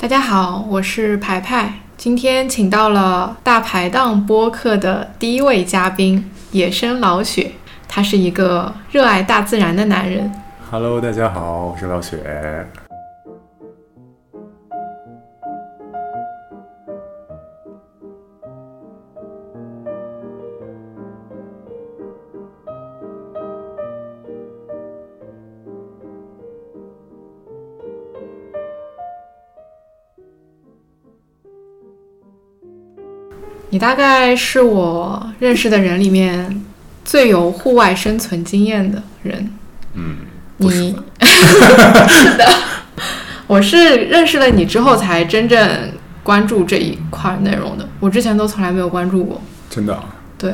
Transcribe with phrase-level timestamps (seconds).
[0.00, 7.52] 大家好，我是排排，今天请到了大排档播客的第一位嘉宾野生老雪，
[7.86, 10.32] 他是一个热爱大自然的男人。
[10.70, 12.16] Hello，大家好，我是老雪。
[33.70, 36.62] 你大概是我认识的人里面
[37.04, 39.52] 最有户外生存经验的人。
[39.94, 40.16] 嗯，
[40.58, 41.02] 你吧
[42.08, 42.44] 是的，
[43.46, 45.68] 我是认识了你之后才真正
[46.22, 49.40] 关注这一块内容的，我之前都从来没有关注过。
[49.68, 50.04] 真的啊
[50.36, 50.52] 对，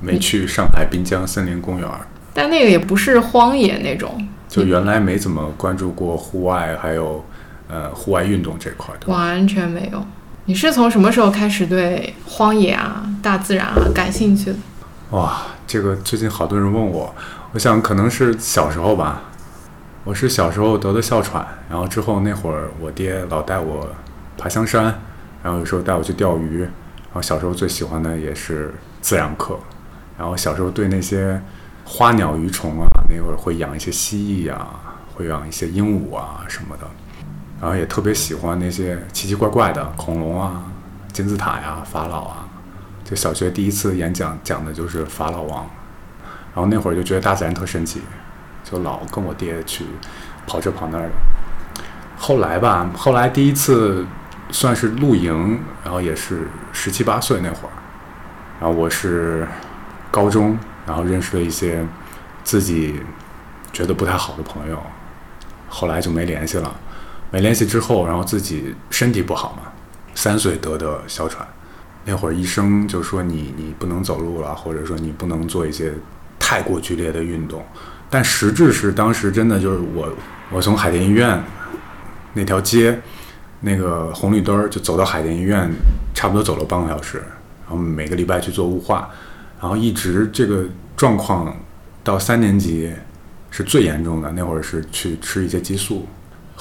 [0.00, 7.24] 没去上海滨江森林公园儿，但那个也不是荒野那种，就原来没怎么关注过户外，还有
[7.68, 9.12] 呃户外运动这块的。
[9.12, 10.04] 完全没有。
[10.46, 14.56] 你是从什么时候开始对荒野啊、大自然啊感兴趣的？
[15.10, 17.14] 哇，这个最近好多人问我，
[17.52, 19.22] 我想可能是小时候吧。
[20.04, 23.88] 我是小时候得的哮喘，然后之后那会儿我爹老带我
[24.36, 25.00] 爬香山，
[25.44, 26.70] 然后有时候带我去钓鱼，然
[27.12, 29.56] 后小时候最喜欢的也是自然课，
[30.18, 31.40] 然后小时候对那些
[31.84, 36.86] 花鸟鱼虫啊，那会儿会养一些蜥蜴啊，会养一些鹦鹉啊什么的，
[37.62, 40.64] 然后也特别喜欢那些奇奇怪怪的恐龙啊、
[41.12, 42.48] 金字塔呀、法老啊。
[43.04, 45.70] 就小学第一次演讲讲的就是法老王，
[46.52, 48.02] 然后那会儿就觉得大自然特神奇，
[48.64, 49.84] 就老跟我爹去
[50.44, 51.10] 跑这跑那儿的。
[52.18, 54.04] 后来吧，后来第一次
[54.50, 57.74] 算是露营，然后也是十七八岁那会儿，
[58.60, 59.46] 然后我是
[60.10, 61.86] 高中，然后认识了一些
[62.42, 63.00] 自己
[63.72, 64.82] 觉得不太好的朋友，
[65.68, 66.74] 后来就没联系了。
[67.32, 69.72] 没联系之后，然后自己身体不好嘛，
[70.14, 71.44] 三岁得的哮喘。
[72.04, 75.92] 那会儿医生就说你你不能走路了，或者说你不能做一些
[76.38, 77.64] 太过剧烈的运动。
[78.10, 80.12] 但实质是当时真的就是我
[80.50, 81.42] 我从海淀医院
[82.34, 83.00] 那条街
[83.60, 85.70] 那个红绿灯儿就走到海淀医院，
[86.14, 87.18] 差不多走了半个小时。
[87.64, 89.08] 然后每个礼拜去做雾化，
[89.58, 91.56] 然后一直这个状况
[92.04, 92.92] 到三年级
[93.50, 94.30] 是最严重的。
[94.32, 96.06] 那会儿是去吃一些激素，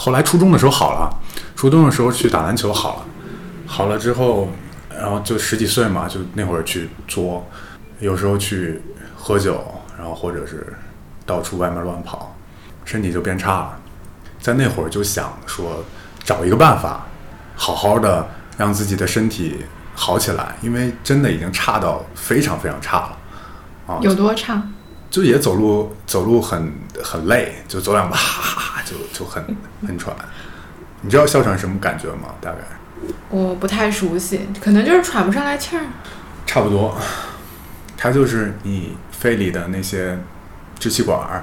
[0.03, 1.16] 后来初中的时候好了，
[1.56, 3.06] 初中的时候去打篮球好了，
[3.67, 4.50] 好了之后。
[5.00, 7.44] 然后就十几岁嘛，就那会儿去作，
[8.00, 8.79] 有时候去
[9.17, 9.63] 喝酒，
[9.97, 10.72] 然后或者是
[11.25, 12.35] 到处外面乱跑，
[12.85, 13.79] 身体就变差了。
[14.40, 15.84] 在那会儿就想说，
[16.23, 17.07] 找一个办法，
[17.56, 23.17] 好好的让自己的身体好起来，因为真的已经差到非常非常差了。
[23.88, 24.61] 啊，有多差？
[25.09, 26.72] 就也走路走路很
[27.03, 29.44] 很累，就走两步哈哈哈就就很
[29.88, 30.13] 很喘。
[31.02, 32.35] 你知道哮喘什么感觉吗？
[32.41, 32.57] 大概？
[33.29, 35.84] 我不太熟悉，可能就是喘不上来气儿。
[36.46, 36.96] 差不多，
[37.97, 40.19] 它就是你肺里的那些
[40.78, 41.41] 支气管儿，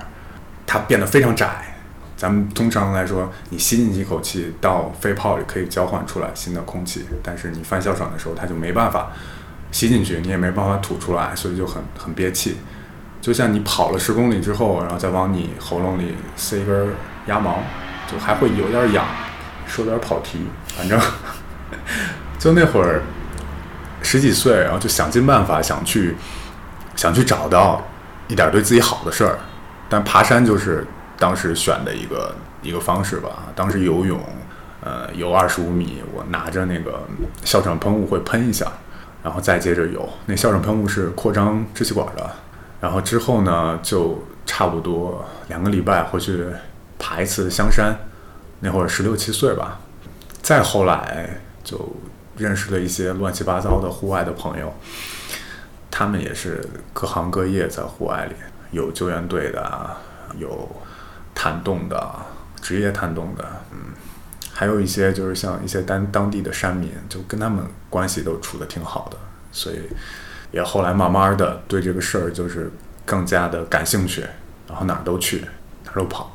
[0.67, 1.75] 它变得非常窄。
[2.17, 9.11] 咱们通常来说，你吸进去一口气，到肺泡里可以交换出来新的空气，但是你犯哮喘的时候，它就没办法
[9.73, 12.57] 吸进去，你也没办法吐出来，所以就很很憋气。
[13.21, 16.89] 就像你跑了十公里之后，然后再往你喉咙里塞一根
[17.29, 17.61] 鸭毛，
[18.11, 19.07] 就还会有点痒，
[19.67, 20.41] 说点跑题，
[20.77, 21.01] 反正。
[22.39, 23.03] 就那会儿
[24.01, 26.15] 十几岁，然后就想尽办法想去
[26.95, 27.85] 想去找到
[28.29, 29.39] 一点对自己好的事儿，
[29.89, 30.87] 但爬山就是
[31.19, 33.29] 当时选的一个一个方式吧。
[33.57, 34.21] 当时游泳，
[34.81, 37.03] 呃，游二十五米，我拿着那个
[37.45, 38.67] 哮喘喷雾会喷一下，
[39.23, 40.09] 然后再接着游。
[40.27, 42.31] 那哮喘喷雾是扩张支气管的，
[42.81, 46.47] 然后之后呢，就差不多两个礼拜会去
[46.99, 47.97] 爬一次香山。
[48.61, 49.81] 那会儿十六七岁吧，
[50.43, 51.41] 再后来。
[51.65, 51.95] 就
[52.39, 54.73] 认识了一些乱七八糟的户外的朋友，
[55.91, 58.35] 他们也是各行各业在户外里，
[58.71, 59.97] 有救援队的，
[60.39, 60.67] 有
[61.35, 62.11] 探洞的，
[62.63, 63.93] 职业探洞的，嗯，
[64.51, 69.19] 还有一些就是像一些当当地的山民，就跟他们关系都处的挺好的，
[69.53, 69.81] 所以
[70.53, 72.73] 也后来慢慢的对这个事儿就是
[73.05, 74.25] 更加的感兴趣，
[74.67, 75.45] 然后哪儿都去，
[75.85, 76.35] 哪儿都跑，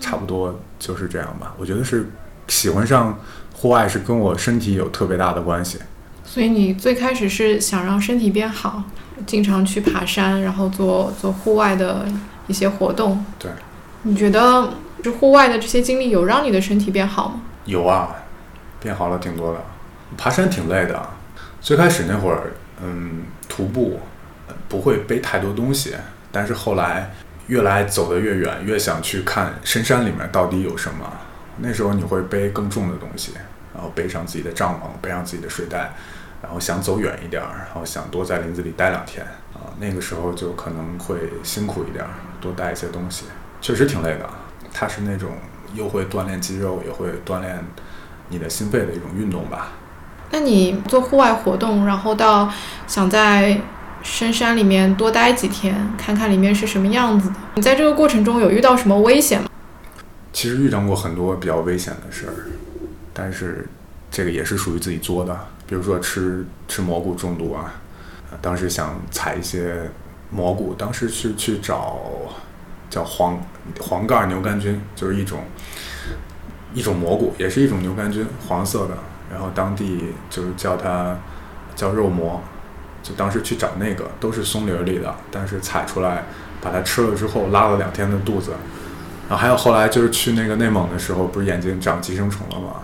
[0.00, 1.54] 差不多就是这样吧。
[1.58, 2.08] 我觉得是
[2.48, 3.18] 喜欢上。
[3.56, 5.78] 户外是跟我身体有特别大的关系，
[6.22, 8.82] 所以你最开始是想让身体变好，
[9.24, 12.04] 经常去爬山，然后做做户外的
[12.46, 13.24] 一些活动。
[13.38, 13.50] 对，
[14.02, 17.40] 你觉得这户外的这些经历有让你的身体变好吗？
[17.64, 18.14] 有啊，
[18.80, 19.64] 变好了挺多的。
[20.18, 21.08] 爬山挺累的，
[21.62, 22.52] 最开始那会儿，
[22.82, 24.00] 嗯，徒步
[24.68, 25.94] 不会背太多东西，
[26.30, 27.14] 但是后来
[27.46, 31.04] 越来走得越远，越想去看深山里面到底有什么。
[31.58, 33.32] 那时候你会背更重的东西，
[33.74, 35.92] 然后背上自己的帐篷，背上自己的睡袋，
[36.42, 39.70] 然后想走远一点，然后想多在林子里待两天啊。
[39.78, 42.04] 那个时候就可能会辛苦一点，
[42.40, 43.26] 多带一些东西，
[43.60, 44.28] 确实挺累的。
[44.72, 45.30] 它是那种
[45.74, 47.64] 又会锻炼肌肉，也会锻炼
[48.28, 49.68] 你的心肺的一种运动吧。
[50.30, 52.50] 那你做户外活动，然后到
[52.88, 53.56] 想在
[54.04, 57.34] 深山里面多待几天，看看里面是什么样子的。
[57.56, 59.48] 你在这个过程中有遇到什么危险吗？
[60.32, 62.34] 其实遇到过很多比较危险的事儿，
[63.12, 63.66] 但是
[64.10, 65.36] 这个也是属于自己作的。
[65.66, 67.74] 比如说吃吃蘑菇中毒啊，
[68.42, 69.90] 当时想采一些
[70.30, 71.96] 蘑菇，当时是去找
[72.90, 73.40] 叫黄
[73.80, 75.40] 黄盖牛肝菌，就是一种
[76.74, 78.98] 一种蘑菇，也是一种牛肝菌，黄色的。
[79.32, 81.16] 然后当地就是叫它
[81.74, 82.40] 叫肉蘑，
[83.04, 86.24] 就当时去找那个都是松林里的，但是采出来
[86.60, 88.52] 把它吃了之后拉了两天的肚子。
[89.28, 92.82] 然后还有后来就是去那个内蒙的时候，不是眼睛长寄生虫了吗？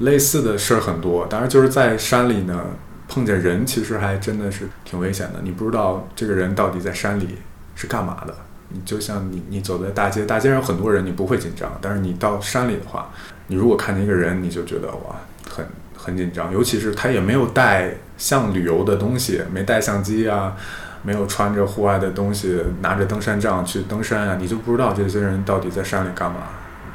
[0.00, 2.66] 类似的事儿很多，当然就是在山里呢
[3.08, 5.40] 碰见人，其实还真的是挺危险的。
[5.42, 7.36] 你不知道这个人到底在山里
[7.74, 8.34] 是干嘛的。
[8.68, 13.10] 你就像你你走在大街，大街上有很多人，你不会紧张，但是你到山里的话，
[13.48, 15.16] 你如果看见一个人，你就觉得哇。
[15.50, 15.66] 很
[16.02, 20.54] 很紧张，尤其是他也没有带像旅游的东西，没带相机啊，
[21.02, 26.38] 没有穿着户外的东西，拿着登山杖去登山啊，你就不知道这些人到底在山里干嘛。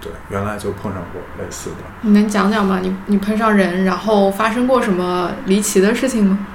[0.01, 1.75] 对，原来就碰上过类似的。
[2.01, 2.79] 你能讲讲吗？
[2.81, 6.47] 你你碰上人，然后发生过什么离奇的事情吗？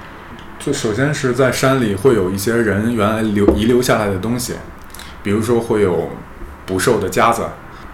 [0.59, 4.55] 就首先是在山里会有一些人原来留遗留下来的东西，
[5.23, 6.11] 比如说会有
[6.67, 7.43] 捕兽的夹子，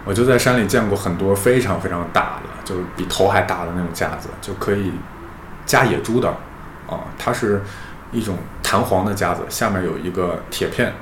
[0.05, 2.56] 我就在山里见过很多非常非常大的。
[2.67, 4.93] 就是比头还大的那种架子，就可以
[5.65, 6.29] 夹野猪的，
[6.89, 7.63] 啊，它是
[8.11, 10.93] 一种弹簧的夹子，下面有一个铁片，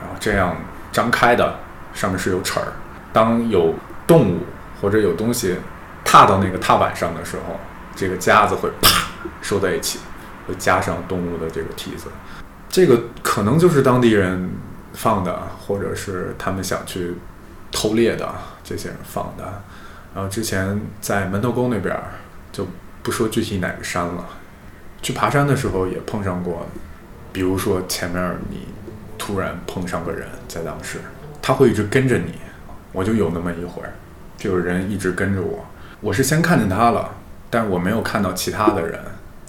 [0.00, 0.56] 然后这样
[0.92, 1.58] 张开的，
[1.92, 2.72] 上面是有齿儿。
[3.12, 3.74] 当有
[4.06, 4.38] 动物
[4.80, 5.56] 或者有东西
[6.04, 7.58] 踏到那个踏板上的时候，
[7.96, 9.08] 这个夹子会啪
[9.42, 9.98] 收在一起，
[10.46, 12.06] 会加上动物的这个蹄子。
[12.68, 14.50] 这个可能就是当地人
[14.92, 17.16] 放的，或者是他们想去
[17.72, 18.32] 偷猎的
[18.62, 19.62] 这些人放的。
[20.18, 21.96] 然后之前在门头沟那边，
[22.50, 22.66] 就
[23.04, 24.26] 不说具体哪个山了。
[25.00, 26.66] 去爬山的时候也碰上过，
[27.32, 28.66] 比如说前面你
[29.16, 30.98] 突然碰上个人，在当时
[31.40, 32.32] 他会一直跟着你，
[32.90, 33.92] 我就有那么一会儿，
[34.36, 35.64] 就有人一直跟着我。
[36.00, 37.14] 我是先看见他了，
[37.48, 38.98] 但我没有看到其他的人，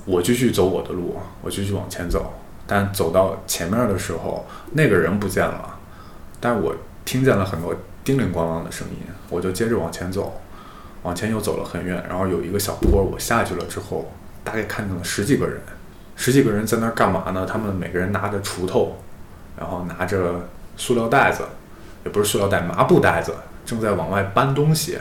[0.06, 2.32] 我继续走我的路，我继续往前走。
[2.68, 5.80] 但走到前面的时候，那个人不见了，
[6.40, 6.76] 但我
[7.06, 8.98] 听见了很多叮铃咣啷的声音，
[9.32, 10.40] 我就接着往前走。
[11.04, 14.12] 往前又走了很远，然后有一个小坡，我下去了之后，
[14.44, 15.60] 大概看见了十几个人，
[16.16, 17.46] 十几个人在那儿干嘛呢？
[17.46, 18.98] 他们每个人拿着锄头，
[19.58, 21.44] 然后拿着塑料袋子，
[22.04, 23.34] 也不是塑料袋，麻布袋子，
[23.66, 25.00] 正在往外搬东西。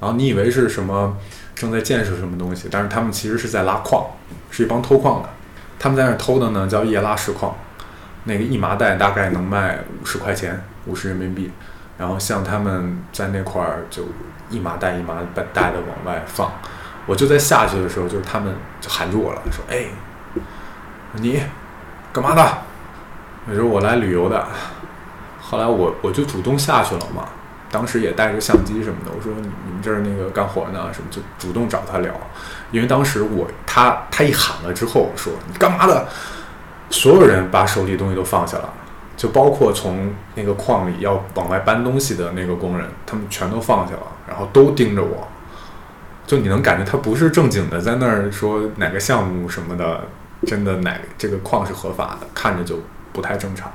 [0.00, 1.16] 然后你以为是什么
[1.54, 4.06] 正在建设什么东西，但是他们其实是在拉矿，
[4.50, 5.28] 是一帮偷矿的。
[5.78, 7.56] 他们在那儿偷的呢，叫夜拉石矿，
[8.24, 11.50] 那个一麻袋大概能卖五十块钱，五十人民币。
[11.96, 14.04] 然后像他们在那块儿就。
[14.50, 15.14] 一麻袋一麻
[15.54, 16.52] 袋的往外放，
[17.06, 19.86] 我就在下去的时候，就是他们就喊住我了，说：“哎，
[21.14, 21.42] 你
[22.12, 22.58] 干嘛的？”
[23.48, 24.46] 我说：“我来旅游的。”
[25.40, 27.24] 后来我我就主动下去了嘛，
[27.70, 29.10] 当时也带着相机什么的。
[29.16, 30.92] 我说：“你们这儿那个干活呢？
[30.92, 32.12] 什么？”就主动找他聊，
[32.70, 36.06] 因为当时我他他一喊了之后说：“你干嘛的？”
[36.90, 38.72] 所有人把手里东西都放下了。
[39.16, 45.28] 就包括从那个矿里要往外搬东西的那个工人，他们全都放下了，然后都盯着我。
[46.26, 50.00] 就你能感觉他不是正经的在那儿说哪个项目什么的，
[50.46, 52.80] 真的哪这个矿是合法的，看着就
[53.12, 53.70] 不太正常。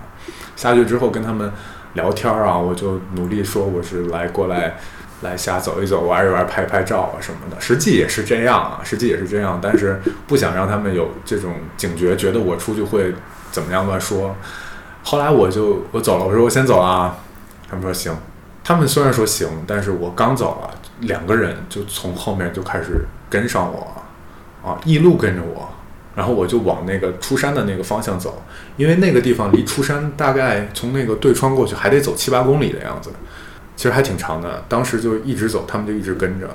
[0.56, 1.52] 下去之后跟他们
[1.94, 4.76] 聊天啊，我就努力说我是来过来
[5.22, 7.62] 来瞎走一走、玩一玩、拍拍照啊什么的。
[7.62, 13.14] 实际也是这样啊，实际也是这样，但是不想让他们有这种警觉，觉得我出去会
[13.52, 14.36] 怎么样乱说。
[15.10, 17.18] 后来我就我走了，我说我先走了啊，
[17.68, 18.16] 他们说行，
[18.64, 23.92] 他们虽然说行，但是我刚走了，两个人就从后面就开始跟上我，
[24.64, 25.68] 啊，一路跟着我，
[26.14, 28.44] 然后我就往那个出山的那个方向走，
[28.78, 33.10] 因为那个地方离出山大概从那个对穿过去还得走七八公里的样子，
[33.76, 34.64] 其实还挺长的。
[34.70, 36.48] 当时就一直走，他们就一直跟着，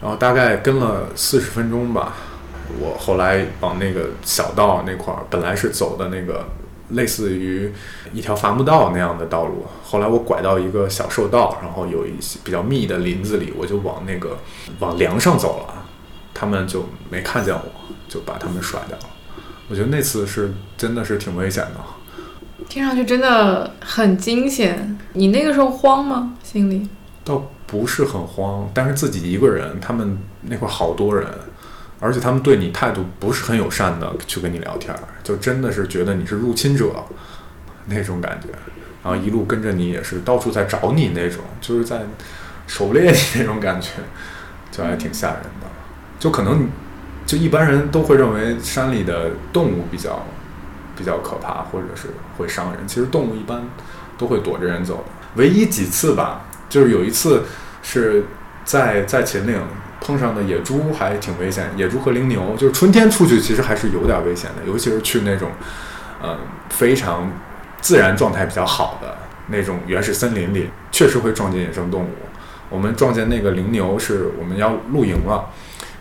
[0.00, 2.12] 然后大概跟了四十分钟吧，
[2.78, 6.46] 我后来往那个小道那块儿，本来是走的那个。
[6.90, 7.72] 类似于
[8.12, 14.38] 一条伐木道那样的道路，后来我拐到一个小兽道，然后有一些比较密的林子里，我就往那个
[14.78, 15.84] 往梁上走了，
[16.32, 17.62] 他们就没看见我，
[18.08, 19.04] 就把他们甩掉了。
[19.68, 21.80] 我觉得那次是真的是挺危险的，
[22.68, 24.96] 听上去真的很惊险。
[25.14, 26.34] 你那个时候慌吗？
[26.44, 26.88] 心里
[27.24, 31.26] 倒不是很慌，但是自己一个人，他们那块儿好多人，
[31.98, 36.92] 而且他们对你态度不是很友善的去跟你聊天，就真的是觉得你是入侵者
[37.86, 38.48] 那种感觉，
[39.02, 42.02] 然后一路跟着你也是到处在找你那种，就是在
[42.66, 43.90] 狩猎你那种感觉，
[44.70, 45.66] 就还挺吓人的。
[46.18, 46.68] 就可能
[47.24, 50.24] 就一般人都会认为山里的动物比较
[50.96, 52.86] 比较可怕，或者是会伤人。
[52.86, 53.62] 其实动物一般
[54.18, 55.04] 都会躲着人走。
[55.36, 57.42] 唯一几次吧，就是有一次
[57.82, 58.24] 是
[58.64, 59.60] 在在秦岭
[60.06, 61.68] 碰上的野猪，还挺危险。
[61.76, 65.50] 野猪和羚牛，就是春天出去其实还是有点危险的，尤其是去那种
[66.22, 66.38] 呃
[66.70, 67.28] 非常
[67.80, 69.16] 自然状态比较好的
[69.48, 72.10] 那种原始森林里，确实会撞见野生动物。
[72.70, 75.46] 我们撞见那个羚牛，是我们要露营了。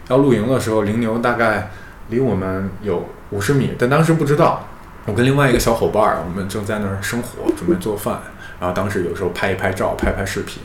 [0.07, 1.71] 要露营的时候，羚牛大概
[2.09, 4.67] 离我们有五十米，但当时不知道。
[5.07, 8.19] 我跟另外一个小伙伴儿，我们正在那儿生火，准备做饭。
[8.59, 10.63] 然后当时有时候拍一拍照，拍拍视频，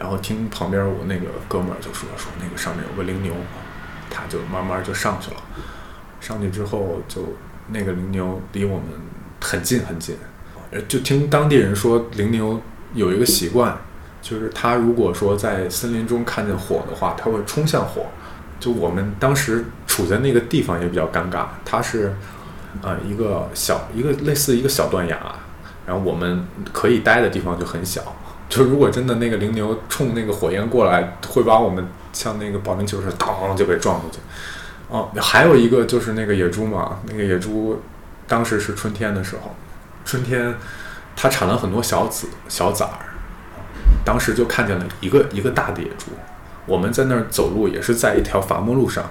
[0.00, 3.34] 然后听旁边我那个哥们儿就说说那个上面有个羚牛，
[4.08, 5.36] 他就慢慢就上去了。
[6.20, 7.36] 上去之后，就
[7.68, 8.86] 那个羚牛离我们
[9.40, 10.16] 很近很近。
[10.88, 12.58] 就听当地人说，羚牛
[12.94, 13.76] 有一个习惯，
[14.22, 18.06] 就是它如果说在森林中看见火的话，它会冲向火。
[18.58, 22.14] 就我们当时处在那个地方也比较尴尬，它是，
[22.80, 25.18] 呃，一个小一个类似一个小断崖，
[25.86, 28.16] 然后我们可以待的地方就很小。
[28.50, 34.18] 就如果真的那个羚牛冲那个火焰过来，会把我们像那个保龄球似的，当就被撞出去。
[34.88, 37.80] 哦，还有一个就是那个野猪嘛，那个野猪
[38.26, 39.54] 当时是春天的时候，
[40.04, 40.52] 春天
[41.14, 43.14] 它产了很多小籽小崽儿，
[44.04, 46.06] 当时就看见了一个一个大的野猪。
[46.66, 49.08] 我们在那儿走路，也是在一条伐木路上，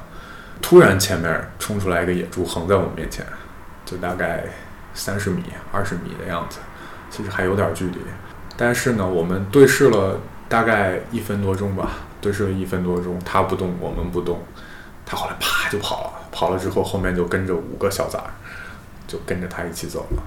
[0.61, 3.25] 突然前面冲出来一个野猪，横在我们面前，
[3.85, 4.43] 就大概
[4.93, 6.59] 三十米、二十米的样子，
[7.09, 7.97] 其实还有点距离。
[8.61, 14.41] 但是呢，我们对视了大概一分多钟吧，对视了一分多钟，他不动，我们不动，
[15.05, 18.27] 他后来啪就跑了，跑了之后后面就跟着五个小崽儿，
[19.07, 20.23] 就跟着他一起走了。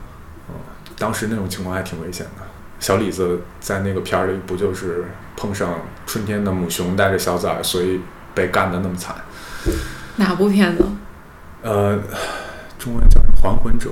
[0.49, 0.55] 嗯，
[0.97, 2.43] 当时那种情况还挺危险的。
[2.81, 5.05] 小李子在那个片儿里不就是
[5.37, 8.01] 碰上春天的母熊带着小崽儿，所以
[8.35, 9.15] 被干的那么惨。
[10.17, 10.85] 哪部片子？
[11.61, 11.99] 呃，
[12.79, 13.91] 中文叫《还魂者》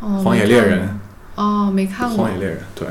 [0.00, 0.98] 哦，荒野猎人。
[1.36, 2.32] 哦，没看过荒。
[2.32, 2.88] 野猎人，对，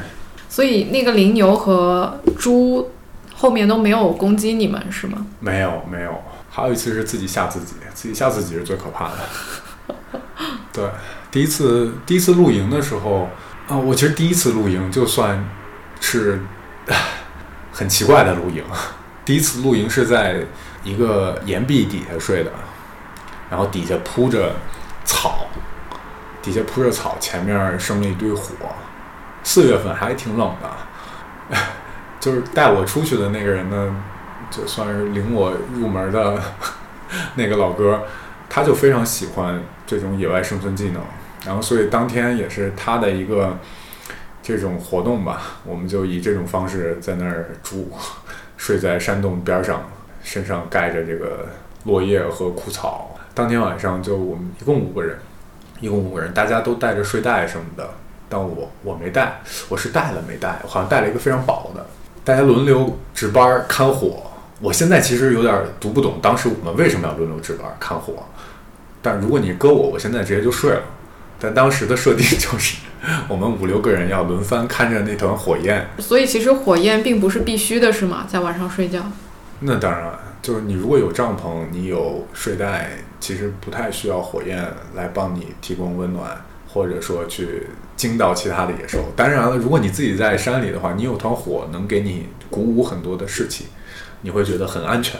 [0.59, 2.91] 所以那个羚牛和猪
[3.33, 5.25] 后面都没有攻击你们是吗？
[5.39, 6.21] 没有没有。
[6.49, 10.19] 还有一次是自己吓自己，自己吓自己是最可怕的。
[10.73, 10.89] 对，
[11.31, 13.29] 第一次第一次露营的时候，
[13.69, 15.41] 啊、我其实第一次露营就算
[16.01, 16.41] 是
[17.71, 18.61] 很奇怪的露营。
[19.23, 20.45] 第一次露营是在
[20.83, 22.51] 一个岩壁底下睡的，
[23.49, 24.53] 然后底下铺着
[25.05, 25.45] 草，
[26.41, 28.51] 底下铺着草，前面生了一堆火。
[29.51, 31.57] 四月份还挺冷的，
[32.21, 33.95] 就是带我出去的那个人呢，
[34.51, 36.39] 就算是领我入门的
[37.33, 38.03] 那个老哥，
[38.47, 41.01] 他就非常喜欢这种野外生存技能，
[41.47, 43.57] 然后所以当天也是他的一个
[44.43, 47.91] 这种活动吧，我们就以这种方式在那儿住，
[48.55, 49.89] 睡在山洞边上，
[50.21, 51.47] 身上盖着这个
[51.85, 53.17] 落叶和枯草。
[53.33, 55.17] 当天晚上就我们一共五个人，
[55.79, 57.89] 一共五个人，大家都带着睡袋什么的，
[58.29, 61.85] 但我我没带，我是带了没带，我好像带了一个非常薄的。
[62.23, 64.23] 大家轮流值班儿看火。
[64.61, 68.25] 我现在其实有点读不懂当时我们为什么要轮流值班儿看火，
[69.01, 70.81] 但如果你搁我，我现在直接就睡了。
[71.39, 72.77] 但当时的设定就是，
[73.29, 75.87] 我们五六个人要轮番看着那团火焰。
[75.99, 78.27] 所以其实火焰并不是必须的，是吗？
[78.27, 79.01] 在晚上睡觉。
[79.61, 82.89] 那当然，就是你如果有帐篷，你有睡袋，
[83.21, 84.61] 其实不太需要火焰
[84.93, 86.31] 来帮你提供温暖，
[86.71, 89.11] 或者说去惊到其他的野兽。
[89.15, 93.67] 当然了，如果你自己在山里的话，你有团火能给你鼓舞很多的士气，
[94.21, 95.19] 你会觉得很安全，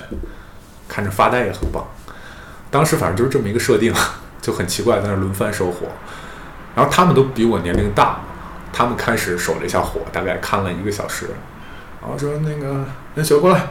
[0.88, 1.86] 看着发呆也很棒。
[2.70, 3.92] 当时反正就是这么一个设定，
[4.40, 5.88] 就很奇怪，在那轮番收火。
[6.76, 8.20] 然后他们都比我年龄大，
[8.72, 11.30] 他们开始守了一下火，大概看了一个小时，
[12.00, 13.68] 然后说那个那雪过来，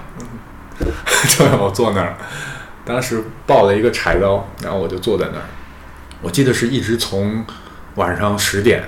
[1.28, 2.16] 就让我坐那儿。
[2.84, 5.44] 当时抱了一个柴刀，然后我就坐在那儿。
[6.20, 7.46] 我记得是一直从
[7.98, 8.80] 晚上十点，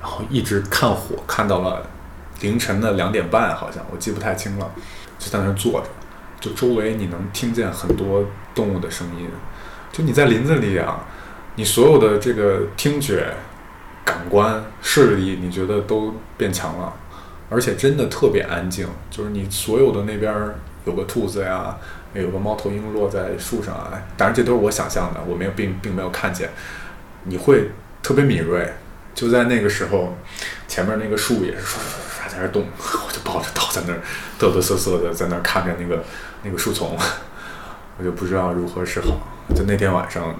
[0.00, 1.84] 然后一直看火，看到了
[2.40, 4.70] 凌晨的两点半，好像我记不太清了，
[5.18, 5.86] 就在那坐着。
[6.40, 9.28] 就周围你能听见很多动物的声音，
[9.92, 11.04] 就你在林子里啊，
[11.56, 13.34] 你所有的这个听觉、
[14.04, 16.92] 感官、视力，你觉得都变强了，
[17.50, 18.88] 而且真的特别安静。
[19.10, 20.32] 就是你所有的那边
[20.84, 21.76] 有个兔子呀，
[22.12, 26.50] 有个猫头鹰落在树上啊，当然这都是我想象的，我没有并并没有看见。
[27.24, 27.70] 你会
[28.02, 28.72] 特别敏锐，
[29.14, 30.16] 就在那个时候，
[30.66, 32.66] 前面那个树也是唰唰唰在那动，
[33.06, 34.00] 我就抱着刀在那儿
[34.38, 36.04] 嘚嘚瑟瑟的在那儿看着那个
[36.42, 36.98] 那个树丛，
[37.98, 39.28] 我就不知道如何是好。
[39.54, 40.34] 就那天晚上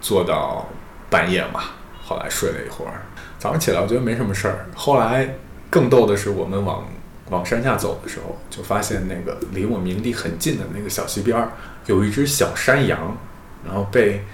[0.00, 0.68] 坐到
[1.08, 1.62] 半夜嘛，
[2.02, 3.00] 后来睡了一会儿，
[3.38, 4.66] 早上起来我觉得没什么事儿。
[4.74, 5.36] 后来
[5.70, 6.86] 更逗的是，我们往
[7.30, 11.52] 往山下走的时候，就发现那个离我营地很近的那个小溪边儿
[11.86, 13.16] 有一只小山羊，
[13.64, 14.24] 然后被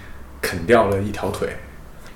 [0.41, 1.55] 啃掉了一条腿。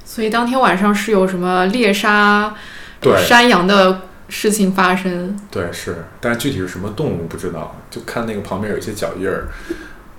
[0.10, 2.56] 所以当天晚上是有什么猎杀
[3.02, 5.38] 对山羊的事情发生？
[5.52, 9.50] 对，是，但是具体是什么动物不知道，就看那个旁边有一些脚印儿，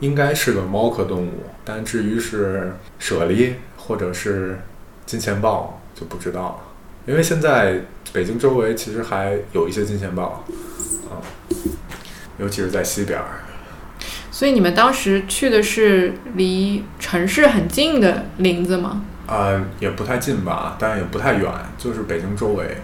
[0.00, 4.61] 应该是个猫科动物，但至于是猞猁或者是
[5.07, 7.80] 金钱豹就不知道了，因为现在
[8.12, 10.45] 北京周围其实还有一些金钱豹，
[11.11, 11.16] 啊、
[12.37, 13.40] 尤其是在西边儿。
[14.30, 19.02] 所以你们当时去的是离城市很近的林子吗？
[19.28, 22.78] 呃，也不太近吧，但也不太远，就是北京周围，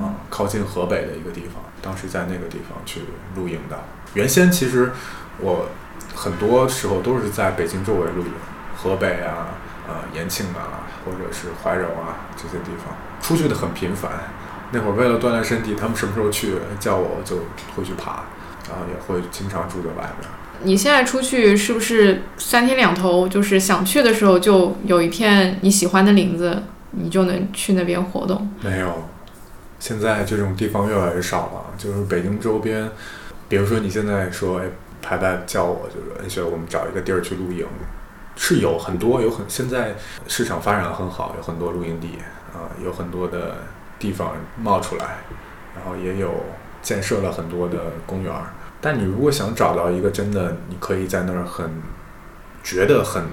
[0.00, 1.62] 啊、靠近河北的一个地方。
[1.82, 3.02] 当时在那个地方去
[3.36, 3.78] 露营的。
[4.14, 4.92] 原先其实
[5.40, 5.68] 我
[6.14, 8.32] 很多时候都是在北京周围露营，
[8.76, 14.10] 河北啊、呃延庆啊，或者是怀柔啊这些地方，出去的很频繁。
[14.70, 17.38] 那会儿为了锻炼身体，他们什么时候去叫我就
[17.74, 18.24] 会去爬，
[18.68, 20.28] 然后也会经常住在外面。
[20.62, 23.28] 你现在出去是不是三天两头？
[23.28, 28.50] 就是想去的时候就有一片你喜欢的林子，你就能去那边活动。
[28.60, 29.04] 没有，
[29.78, 31.74] 现在这种地方越来越少了。
[31.78, 32.90] 就是北京周边，
[33.48, 34.64] 比如说你现在说，哎，
[35.00, 37.64] 排排叫我，就是哎，需要我们找一个地儿去露营，
[38.34, 39.94] 是有很多，有很现在
[40.26, 42.18] 市场发展很好，有很多露营地
[42.52, 43.58] 啊、有很多的
[43.98, 45.18] 地方冒出来，
[45.76, 46.34] 然后也有
[46.82, 48.52] 建设了很多的公园儿。
[48.80, 51.70] 但你如果想找到一个真的，你可以在那儿很
[52.62, 53.24] 觉得很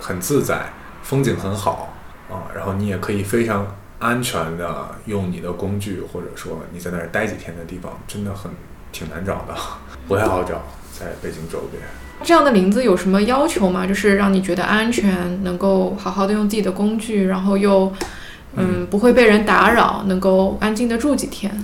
[0.00, 0.72] 很自在，
[1.02, 1.94] 风景很好
[2.30, 8.50] 啊，然后你也可以非常安全的用你的工具，或者说你在那儿待几天的地方，真的很
[8.92, 9.54] 挺难找的，
[10.08, 10.62] 不太好找，
[10.98, 11.82] 在北京周边。
[12.22, 13.86] 这样的林子有什么要求吗？
[13.86, 17.92] 就是让你觉得安全，能够好好的用自己的工具，然后又
[18.54, 21.54] 嗯不会被人打扰，能够安静的住几天。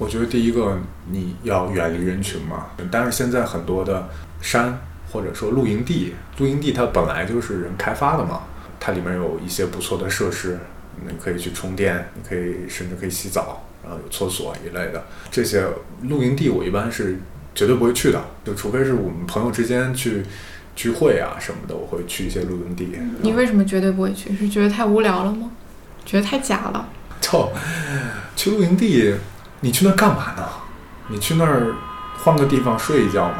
[0.00, 0.78] 我觉得第一个
[1.10, 4.08] 你要远离人群嘛，但是现在很多的
[4.40, 4.80] 山
[5.12, 8.40] 或者说露营地，露营地它本来就是人开发的嘛，
[8.80, 10.58] 它里面有一些不错的设施，
[11.04, 15.04] 你可以去充电，你可以甚至可以洗澡，然后有厕所一类的。
[15.30, 15.62] 这些
[16.04, 17.18] 露营地我一般是
[17.54, 20.22] 绝对不会去的，就除非是我们朋友之间去
[20.74, 22.88] 聚会啊什么的，我会去一些露营地。
[23.20, 24.34] 你为什么绝对不会去？
[24.34, 25.50] 是觉得太无聊了吗？
[26.06, 26.88] 觉得太假了？
[27.20, 27.52] 就
[28.34, 29.14] 去露营地，
[29.60, 30.42] 你去那儿干嘛呢？
[31.08, 31.74] 你去那儿
[32.18, 33.34] 换个地方睡一觉嘛，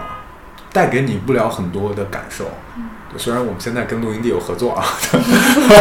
[0.72, 2.46] 带给你不了很多的感受。
[3.16, 4.84] 虽然我们现在跟露营地有合作啊，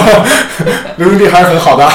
[0.97, 1.87] 露营地还是很好的。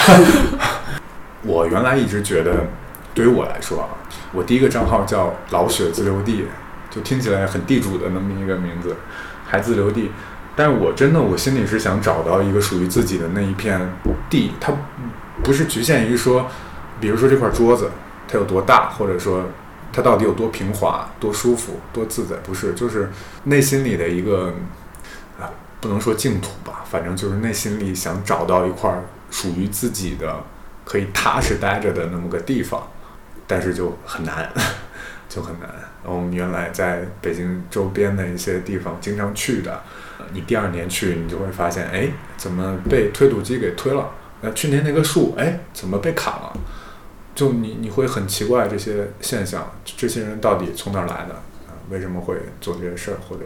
[1.42, 2.66] 我原来一直觉得，
[3.12, 3.88] 对于我来说啊，
[4.33, 6.46] 我第一个账号叫老雪自留地，
[6.90, 8.96] 就听起来很地主的那么一个名字，
[9.46, 10.12] 还自留地。
[10.57, 13.80] 但是我真的，我心里是想找到一个属于自己的那一片
[14.30, 14.72] 地，它
[15.42, 16.46] 不是局限于说，
[17.00, 17.90] 比如说这块桌子
[18.38, 19.44] 有多大，或者说
[19.92, 23.10] 它到底有多平滑、多舒服、多自在，不是，就是
[23.44, 24.52] 内心里的一个
[25.40, 28.92] 啊，不能说净土吧，反正就是内心里想找到一块
[29.30, 30.42] 属于自己的
[30.84, 32.86] 可以踏实待着的那么个地方，
[33.46, 34.50] 但是就很难，
[35.28, 35.68] 就很难。
[36.04, 39.82] 我们原来在北京周边的一些地方经常去的，
[40.32, 44.10] 你第二年去，你就会发现，哎，怎么被推土机给推了？
[44.42, 46.52] 那去年那个树，哎，怎么被砍了？
[47.34, 51.34] 就你你会很奇怪这些现象，这些人到底从哪儿来的？
[51.66, 53.16] 啊，为什么会做这些事儿？
[53.28, 53.42] 或者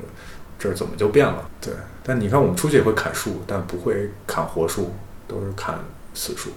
[0.58, 1.48] 这儿怎么就变了？
[1.60, 1.72] 对，
[2.02, 4.92] 但你看我们出去也会砍树，但不会砍活树，
[5.26, 5.78] 都是砍
[6.14, 6.50] 死树。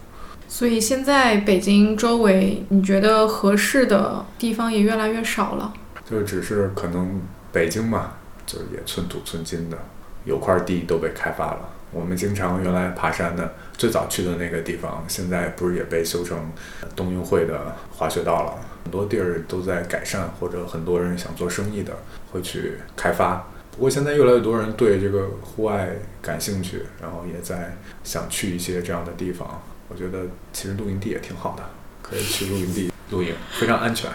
[0.47, 5.73] 所以现在北京周围，你觉得合适的地方也越来越少了。
[6.09, 7.21] 就只是可能
[7.53, 8.13] 北京嘛，
[8.45, 9.77] 就是也寸土寸金的，
[10.25, 11.69] 有块地都被开发了。
[11.91, 16.51] 我们经常原来爬山的，最早去的那个地方，现在不是也被修成
[16.95, 18.53] 冬运会的滑雪道了？
[18.83, 21.93] 很多地儿都在改善，或者很多人想做生意的
[22.31, 23.45] 会去开发。
[23.71, 25.89] 不过现在越来越多人对这个户外
[26.21, 29.61] 感兴趣，然后也在想去一些这样的地方。
[29.87, 30.19] 我觉得
[30.51, 31.63] 其实露营地也挺好的，
[32.01, 34.09] 可以去露营地露营，非常安全。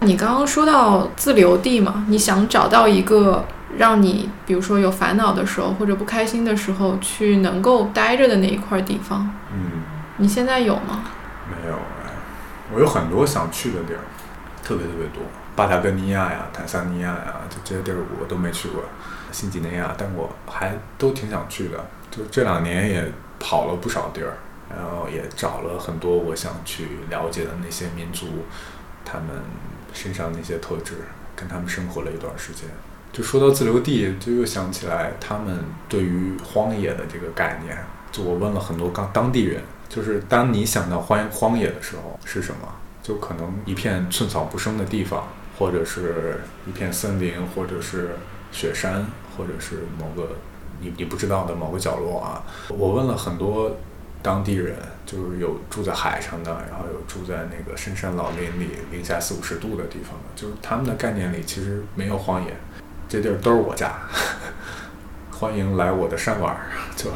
[0.00, 3.44] 你刚刚说到自留地嘛，你想找到一个
[3.78, 9.82] 让你，比如说有烦恼的时候或者不开心的时候，去能够待着的那一块地方，嗯。
[10.16, 11.02] 你现在有吗？
[11.48, 12.10] 没有哎，
[12.72, 13.98] 我有很多想去的地儿，
[14.62, 15.22] 特别特别多，
[15.56, 18.82] 巴塔哥尼亚呀、坦桑尼亚呀，就这些地儿我都没去过，
[19.32, 21.84] 新几内亚，但我还都挺想去的。
[22.12, 24.38] 就这两年也跑了不少地儿，
[24.70, 28.26] 然后也找了很多我想去了解的那些民族，
[29.04, 29.28] 他们
[29.92, 30.94] 身上那些特质，
[31.36, 32.68] 跟他们生活了一段时间。
[33.12, 37.78] 就说到自留地，就又想起来他们对于荒野的这个概念。
[38.10, 42.68] 就我问了很多当当地人，就是当你想到荒荒野的时候是什么？
[43.02, 48.16] 就可能一片寸草不生的地方，或者是一片森林，或者是
[48.50, 50.36] 雪山，或者是某个
[50.80, 52.42] 你你不知道的某个角落啊。
[52.68, 53.76] 我问了很多
[54.24, 62.56] 当地人，就是有住在海上的，然后有住在那个深山老林里，零下四五十度的地方的，就是他们的概念里其实没有荒野，
[63.06, 63.92] 这地儿都是我家，
[65.30, 66.60] 欢迎来我的山玩儿，
[66.96, 67.10] 就。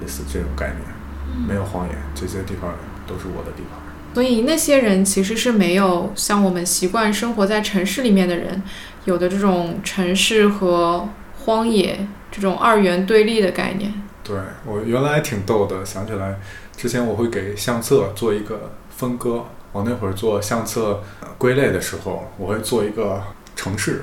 [0.00, 2.74] 类似这种概念，没有荒野，这些地方
[3.06, 3.80] 都是我的地方。
[4.14, 8.60] 所以那些人其实是没有像我们习惯生活在城市里面的人
[9.04, 14.01] 有的这种城市和荒野这种二元对立的概念。
[14.24, 16.38] 对我原来挺逗的，想起来
[16.76, 19.44] 之前我会给相册做一个分割。
[19.72, 21.02] 我那会儿做相册
[21.38, 23.22] 归类的时候，我会做一个
[23.56, 24.02] 城市，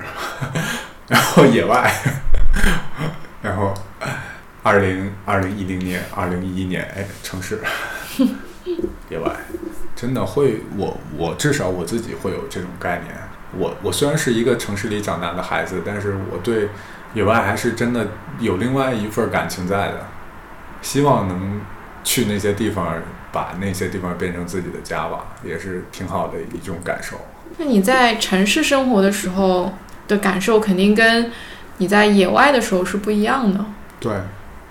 [1.07, 1.91] 然后野外，
[3.41, 3.73] 然后。
[4.61, 7.61] 二零二零一零年，二零一一年，哎，城市，
[9.09, 9.31] 野外，
[9.95, 13.15] 真的会，我我至少我自己会有这种概念。
[13.57, 16.67] 我我虽然是一个城市里长大的孩子，但是我对
[17.13, 18.07] 野外还是真的
[18.39, 20.07] 有另外一份感情在的。
[20.81, 21.61] 希望能
[22.03, 22.95] 去那些地方，
[23.31, 27.17] 把那些地方变成自己的家吧，也是挺好的一种感受。
[27.57, 29.73] 那你在城市生活的时候
[30.07, 31.31] 的感受，肯定跟
[31.77, 33.65] 你在野外的时候是不一样的。
[33.99, 34.13] 对。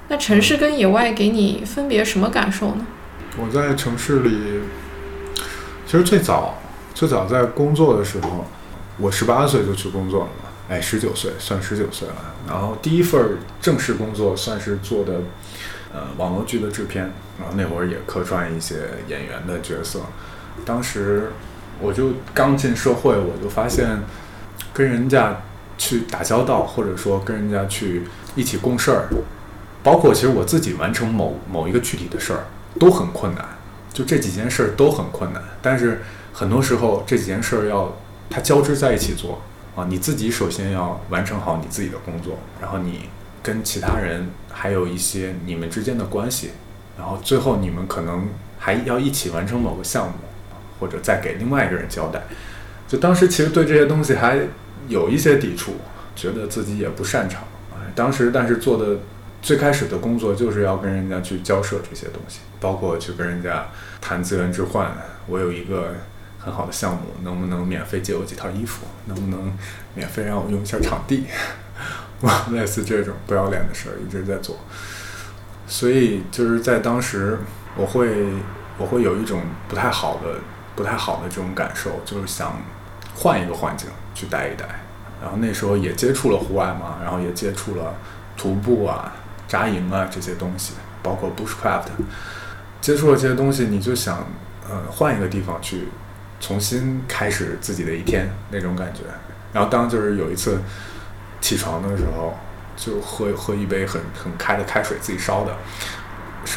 [0.09, 2.87] 那城市跟野外给你分别什么感受呢？
[3.37, 4.61] 我在城市里，
[5.87, 6.55] 其实最早
[6.95, 8.47] 最早在工作的时候，
[8.97, 12.15] 我十八岁就去工作了嘛，哎，十九岁算十九岁了。
[12.47, 15.21] 然后第一份正式工作算是做的
[15.93, 18.77] 呃网络剧的制片，然后那会儿也客串一些
[19.09, 20.01] 演员的角色。
[20.65, 21.31] 当时
[21.81, 24.03] 我就刚进社会，我就发现
[24.75, 25.43] 跟人家
[25.77, 28.03] 去打交道，或者说跟人家去
[28.35, 29.09] 一起共事儿。
[29.83, 32.45] 包括其实我自己完成某某一个具体的事儿
[32.79, 33.45] 都很困难，
[33.93, 35.43] 就这几件事儿都很困难。
[35.63, 36.03] 但是
[36.33, 37.97] 很多时候这几件事儿要
[38.29, 39.41] 它交织在一起做
[39.79, 43.09] 啊，你自己首先要完成好你自己的工作，然后你
[43.43, 46.51] 跟其他人还有一些你们之间的关系，
[46.99, 50.15] 然后最后你们可能还要一起完成某个项目，
[50.81, 52.23] 或者再给另外一个人交代。
[52.89, 54.41] 就当时其实对这些东西还
[54.89, 55.77] 有一些抵触，
[56.17, 57.45] 觉得自己也不擅长。
[57.95, 58.99] 当时但是做的。
[59.41, 63.69] 最开始的工作就是要跟人家去交涉这些东西，包括去跟人家
[64.01, 64.91] 谈资源置换。
[65.29, 65.95] 我有一个
[66.49, 68.87] 很好的项目，能不能免费借我几套衣服？
[69.05, 69.53] 能不能
[69.95, 71.27] 免费让我用一下场地？
[72.23, 74.57] 哇类似这种不要脸的事儿一直在做。
[75.67, 77.39] 所以就是在当时，
[77.77, 78.27] 我会
[78.79, 80.41] 我会有一种不太好的
[80.75, 82.61] 不太好的这种感受，就是想
[83.15, 84.65] 换一个环境去待一待。
[85.21, 87.95] 然后那时候也接触了户外嘛，然后也接触了
[88.37, 89.13] 徒步啊。
[89.49, 91.85] 扎营啊，这些东西，包括 bushcraft，
[92.83, 94.27] 接触了这些东西，你就想，
[94.69, 95.89] 呃，换一个地方去，
[96.41, 99.01] 重新开始自己的一天那种感觉。
[99.53, 100.61] 然后当就是有一次
[101.41, 102.37] 起床的时候，
[102.77, 105.57] 就喝喝一杯很很开的开水，自己烧的，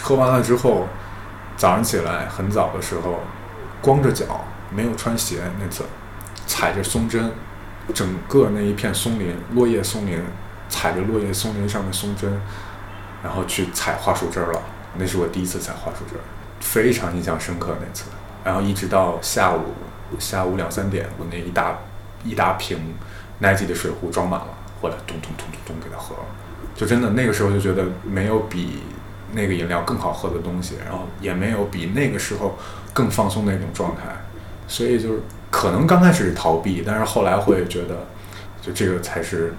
[0.02, 0.88] 喝完了之后，
[1.56, 3.22] 早上起来很早的时候，
[3.82, 5.84] 光着脚，没有穿鞋，那次
[6.46, 7.32] 踩着松针，
[7.94, 10.22] 整个那一片松林，落叶松林，
[10.70, 12.40] 踩着落叶松林上的松针。
[13.24, 14.60] 然后去采桦树枝儿了，
[14.98, 16.26] 那是我第一次采桦树枝儿，
[16.60, 18.06] 非常印象深刻那次。
[18.44, 19.62] 然后一直到下午
[20.20, 21.78] 下午两三点，我那一大
[22.24, 22.78] 一大瓶
[23.40, 24.48] Nike 的水壶装满了，
[24.82, 26.26] 回来咚咚咚咚咚给它喝了，
[26.76, 28.80] 就真的那个时候就觉得没有比
[29.34, 32.58] 那个饮料更好喝的东西，然后也没有比那个时候
[32.94, 34.02] 更放松的那种状态。
[34.68, 38.08] 所以就是可能刚开始是逃避，但是后来会觉得，
[38.62, 39.54] 就这个才是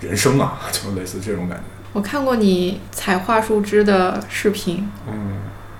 [0.00, 1.64] 人生啊， 就类似这种感觉。
[1.92, 5.38] 我看过你采桦树枝的视频，嗯，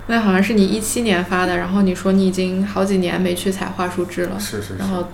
[0.09, 5.09] 那好像是你一七年发的，然后你说你已经好几年没去采桦树枝了，是是是，然后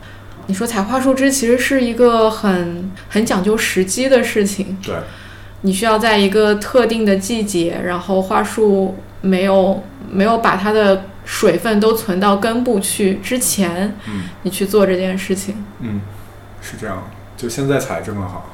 [0.46, 4.94] 你说采桦树枝其实是一个很很讲究时机的事情，对，
[5.60, 16.00] 你需要在一个特定的季节，然后桦树没有没有把它的水分都存到根部去之前，嗯，你去做这件事情，嗯，
[16.62, 18.50] 是这样，就现在采正好。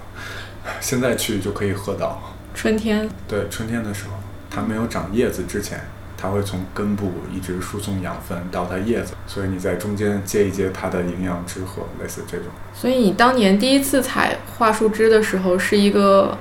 [0.79, 2.20] 现在去就可以喝到。
[2.55, 3.09] 春天。
[3.26, 4.12] 对，春天的时候，
[4.50, 5.81] 它没有长叶子之前，
[6.20, 12.48] 它会从根部一直输送养分到它叶子，所以你在中间接一接它的营养之和，类似这种。
[12.74, 16.37] 所以你当年第一次采桦树枝的时候，是一个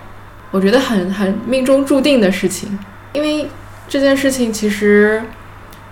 [0.51, 2.77] 我觉得很很命中注定的事情，
[3.13, 3.47] 因为
[3.87, 5.23] 这件事情其实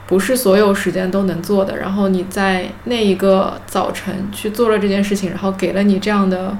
[0.05, 1.77] 不是所有时间都能做的。
[1.77, 6.57] 然后你在那一个早晨去做了这件事情，然后给了你这样的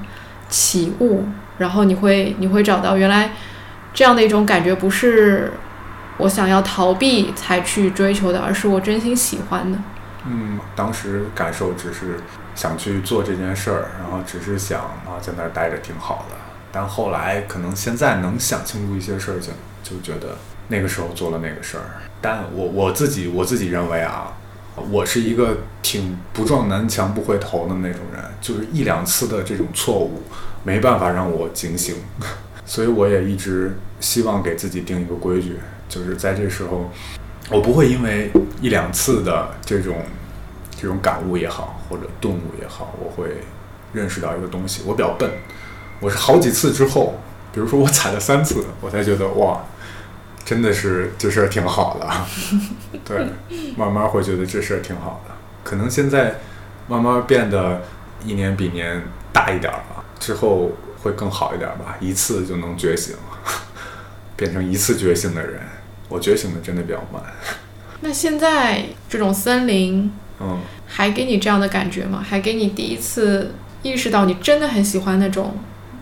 [0.48, 1.26] 启悟，
[1.58, 3.32] 然后你会你会找到原来
[3.94, 5.52] 这样的一种感觉不是
[6.18, 9.78] 我想要逃避才去追求的，而是我真心喜欢的。
[10.26, 12.20] 嗯，当时感受只是
[12.56, 16.36] 想去做这件事儿，然后只是想啊在那儿待着挺好的。
[16.72, 19.54] 但后来可能现在能想清楚一些事情，
[19.84, 20.36] 就觉得
[20.68, 21.84] 那个时候做了那个事儿。
[22.20, 24.34] 但我我自己我自己认为啊，
[24.90, 30.24] 我是一个挺不撞南墙不回头的那种人，就是一两次的这种错误
[30.64, 31.96] 没办法让我警醒，
[32.66, 35.56] 所以我也一直希望给自己定一个规矩，
[35.90, 36.92] 就是在这时候，
[37.50, 40.04] 我不会因为一两次的这种
[40.80, 43.42] 这种感悟也好，或者顿悟也好，我会
[43.94, 45.30] 认识到一个东西，我比较笨。
[46.00, 47.20] 我是好几次之后，
[47.54, 49.64] 比如说我踩了三次，我才觉得哇，
[50.46, 52.08] 真的是这事儿挺好的。
[53.04, 53.26] 对，
[53.76, 55.34] 慢慢会觉得这事儿挺好的。
[55.64, 56.36] 可能现在
[56.88, 57.82] 慢慢变得
[58.24, 59.02] 一年比年
[59.34, 60.72] 大一点了，之后
[61.02, 61.96] 会更好一点吧。
[62.00, 63.16] 一次就能觉醒，
[64.38, 65.60] 变成一次觉醒的人。
[66.10, 67.22] 我觉醒的真的比较慢。
[68.02, 72.24] 那现在这种森林，嗯，还给你这样的感觉吗？
[72.28, 75.58] 还给你第一次意识到你真的很喜欢那种？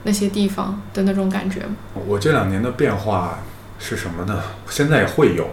[0.08, 1.76] 那些地方的那种感觉吗？
[2.06, 3.40] 我这两年的变化
[3.80, 4.40] 是什么呢？
[4.70, 5.50] 现在也会有，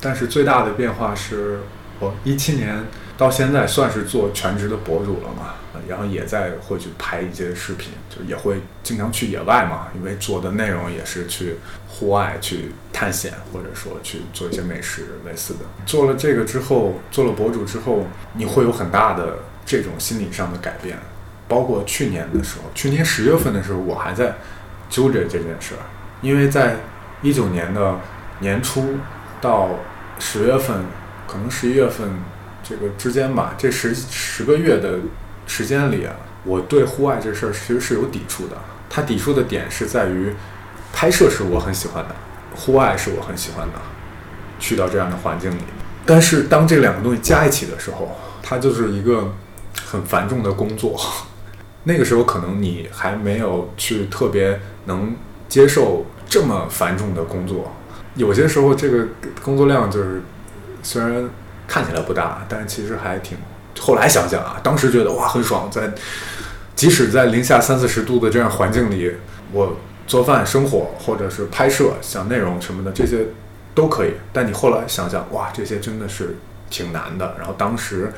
[0.00, 1.58] 但是最大的变化是
[1.98, 2.84] 我一七年
[3.16, 5.54] 到现在算是做全职的博主了嘛，
[5.88, 11.56] 然后也在会去拍一些视频，就也会经常去野外嘛，因为做的内容也是去
[11.88, 15.60] 户外去探险，或者说去做一些美食类似的。
[15.86, 20.98] 做了这个之后，做了博主之后，你会有很大的这种心理上的改变。
[21.48, 24.34] 包括去年的时候，去年十月份的时候，我还在
[24.90, 25.80] 揪着这件事儿，
[26.20, 26.76] 因为在
[27.22, 27.98] 一九年的
[28.40, 28.96] 年初
[29.40, 29.70] 到
[30.18, 30.84] 十月份，
[31.28, 32.10] 可能十一月份
[32.68, 34.98] 这个之间吧，这十十个月的
[35.46, 38.56] 时间里啊，我对户外这事儿其实是有抵触的。
[38.90, 40.32] 它抵触的点是在于，
[40.92, 42.14] 拍摄是我很喜欢的，
[42.54, 43.74] 户外是我很喜欢的，
[44.58, 45.60] 去到这样的环境里。
[46.04, 49.32] 但是当这两个东西加一起的时候，它就是一个
[49.84, 50.98] 很繁重的工作。
[51.84, 55.14] 那个时候可能你还没有去特别能
[55.48, 57.72] 接受这么繁重的工作，
[58.16, 59.06] 有些时候这个
[59.42, 60.20] 工作量就是
[60.82, 61.28] 虽然
[61.66, 63.36] 看起来不大，但是其实还挺。
[63.78, 65.92] 后来想想啊，当时觉得哇很爽，在
[66.74, 69.12] 即使在零下三四十度的这样环境里，
[69.52, 69.76] 我
[70.06, 73.26] 做饭、生火或者是拍摄、想内容什么的这些
[73.74, 74.14] 都可以。
[74.32, 76.36] 但你后来想想，哇，这些真的是
[76.70, 77.34] 挺难的。
[77.38, 78.12] 然后当时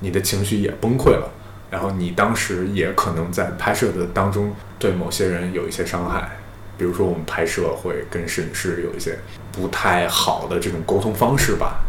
[0.00, 1.30] 你的情绪也崩溃了。
[1.70, 6.30] 然后你当时也可能在拍摄的当中对某些人有一些伤害，
[6.78, 9.18] 比如说我们拍摄会跟摄影师有一些
[9.50, 11.80] 不太好的这种沟通方式吧，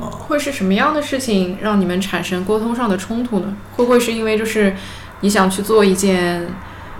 [0.00, 3.54] 啊，会是什么样的事情让你们产生沟通上的冲突呢？
[3.76, 4.74] 会不会是因为就是
[5.20, 6.46] 你想去做一件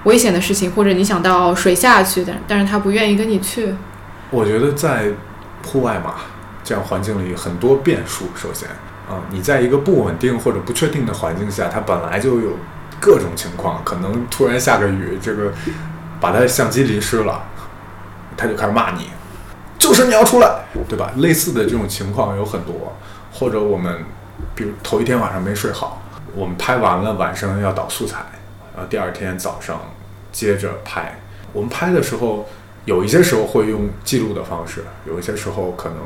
[0.04, 3.74] 危险的事情，或者你想到水下去但，但是他不愿意跟你去？
[4.30, 5.06] 我觉得在
[5.64, 6.16] 户外嘛，
[6.62, 8.68] 这样环境里很多变数，首先。
[9.08, 12.56] 啊，你在一个不稳定或者不确定的环境下，它本来就有
[13.00, 15.52] 各种情况，可能突然下个雨，这个
[16.20, 17.42] 把他相机淋湿了，
[18.36, 19.08] 他就开始骂你，
[19.82, 21.12] 就是你要出来，对吧？
[21.16, 22.96] 类似的这种情况有很多，
[23.32, 24.04] 或者我们
[24.54, 26.00] 比如头一天晚上没睡好，
[26.36, 28.18] 我们拍完了晚上要导素材，
[28.74, 29.80] 然后第二天早上
[30.30, 31.20] 接着拍。
[31.52, 32.48] 我们拍的时候，
[32.84, 35.98] 有一些时候会用记录的方式，有一些时候可能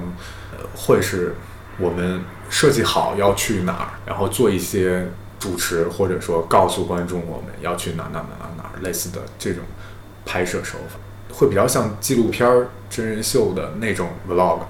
[0.52, 1.36] 呃会是
[1.78, 2.22] 我们。
[2.48, 5.04] 设计好要去哪儿，然后做一些
[5.36, 9.64] 主持，或者说告诉观众我们要去哪哪哪哪哪，类似的这种
[10.24, 10.96] 拍摄手法，
[11.36, 14.60] 会比较像纪录片儿、真人秀的那种 vlog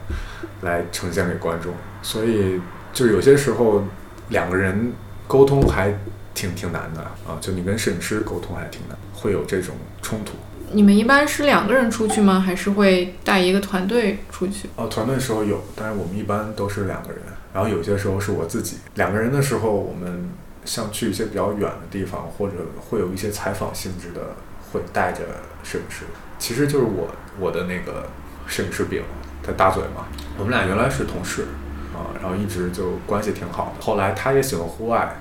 [0.63, 1.73] 来呈现给观众。
[2.03, 2.61] 所以
[2.93, 3.85] 就有些时候
[4.31, 4.93] 两个人
[5.29, 5.97] 沟通还
[6.35, 10.33] 挺挺难的啊，就你跟摄影师沟通还挺难，会有这种冲突。
[10.73, 12.41] 你们一般是两个人出去吗？
[12.41, 14.69] 还是会带一个团队出去？
[14.75, 17.21] 哦，团队的时候有，但是我们一般都是两个人。
[17.55, 20.29] 然后有些时候是我自己两个人的时候，我们
[20.65, 22.55] 像去一些比较远的地方，或者
[22.91, 24.35] 会有一些采访性质的，
[24.73, 25.21] 会带着
[25.63, 26.05] 摄影师。
[26.39, 28.09] 其实就是我我的那个
[28.47, 29.03] 摄影师饼，
[29.43, 30.07] 他大嘴嘛。
[30.39, 31.47] 我们俩原来是同事
[31.95, 33.85] 啊，然后一直就关系挺好的。
[33.85, 35.17] 后来他也喜欢户外，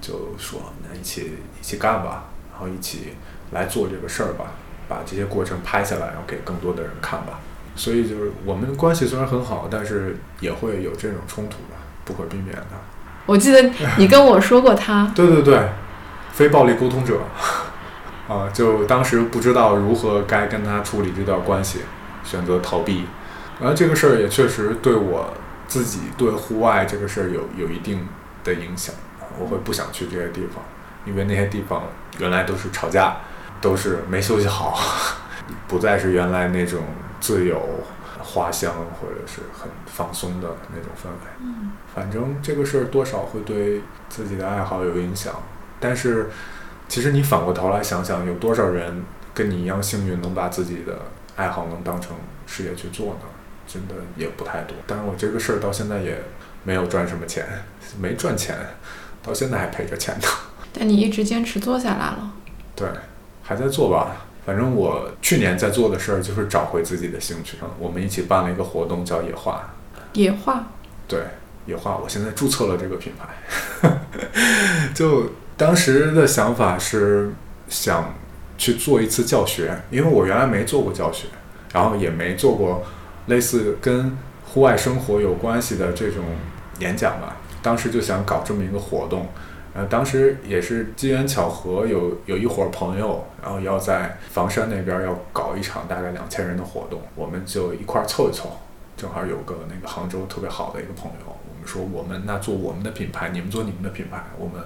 [0.00, 3.14] 就说那一起一起干吧，然后一起
[3.52, 4.52] 来做这个事儿吧，
[4.88, 7.40] 把这些过程拍下来，然后给更多的人看吧。
[7.76, 11.78] 所以就是我们关系虽然很好，但是也会有这种冲突吧。
[12.04, 12.66] 不可避免的。
[13.26, 15.10] 我记得你跟我说过他。
[15.14, 15.68] 对对对，
[16.32, 17.20] 非暴力沟通者。
[18.30, 21.80] 啊，就当时不知道如何该跟他处理这段关系，
[22.22, 23.06] 选择逃避。
[23.58, 25.34] 然后这个事儿也确实对我
[25.66, 28.06] 自己对户外这个事儿有有一定
[28.44, 28.94] 的影响，
[29.36, 30.62] 我会不想去这些地方，
[31.04, 31.82] 因为那些地方
[32.20, 33.16] 原来都是吵架，
[33.60, 34.78] 都是没休息好，
[35.66, 36.84] 不再是原来那种
[37.20, 37.60] 自由、
[38.20, 41.30] 花香或者是很放松的那种氛围。
[41.40, 45.34] 嗯反正这个事儿多少会对自己的爱好有影响，
[45.80, 46.30] 但是
[46.90, 51.02] 其实你反过头来想想，有多少人跟你一样幸运，能把自己的
[51.36, 52.16] 爱好能当成
[52.48, 53.20] 事业去做呢？
[53.64, 54.76] 真的也不太多。
[54.88, 56.20] 但是我这个事儿到现在也
[56.64, 57.46] 没有赚什么钱，
[58.00, 58.56] 没赚钱，
[59.22, 60.26] 到现在还赔着钱呢。
[60.72, 62.32] 但你一直坚持做下来了。
[62.74, 62.88] 对，
[63.44, 64.26] 还在做吧。
[64.44, 67.56] 反正我去年在做的事儿就是找回自己的兴趣。
[67.78, 69.72] 我们一起办了一个活动，叫野化。
[70.14, 70.64] 野化，
[71.06, 71.20] 对，
[71.66, 73.28] 野化，我现在注册了这个品牌。
[74.92, 77.30] 就当时的想法是
[77.68, 78.14] 想
[78.56, 81.26] 去做一次教学，因为我原来没做过教学，
[81.74, 82.82] 然后也没做过
[83.26, 86.24] 类似跟户外生活有关系的这种
[86.78, 87.36] 演讲吧。
[87.60, 89.26] 当时就想搞这么一个活动，
[89.74, 98.50] 呃，当时也是机缘巧合，有有一伙朋友，然后要在房山那边要搞一场大概两千人的活动，我们就一块凑一凑。
[98.96, 104.62] 正好有个那个杭州特别好的一个朋友，我们说我们那做我们的品牌，你们做你们的品牌，我们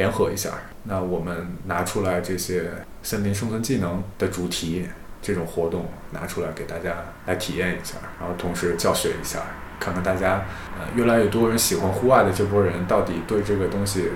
[0.00, 0.48] 联合一下。
[0.84, 2.70] 那我们拿出来这些
[3.02, 4.88] 森林生存技能的主题，
[5.20, 9.40] 这种活动拿出来给大家来体验一下，然后同时教学一下，
[9.78, 10.44] 看看大家
[10.78, 14.08] 呃越来越多人喜欢户外的这波人到底对这个东西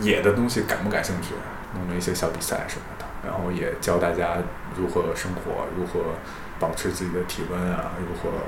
[0.00, 1.34] 野的东西感不感兴趣，
[1.74, 4.36] 弄了一些小比赛什么的，然后也教大家
[4.78, 6.14] 如何生活，如何
[6.60, 8.38] 保持自己的体温啊，如何。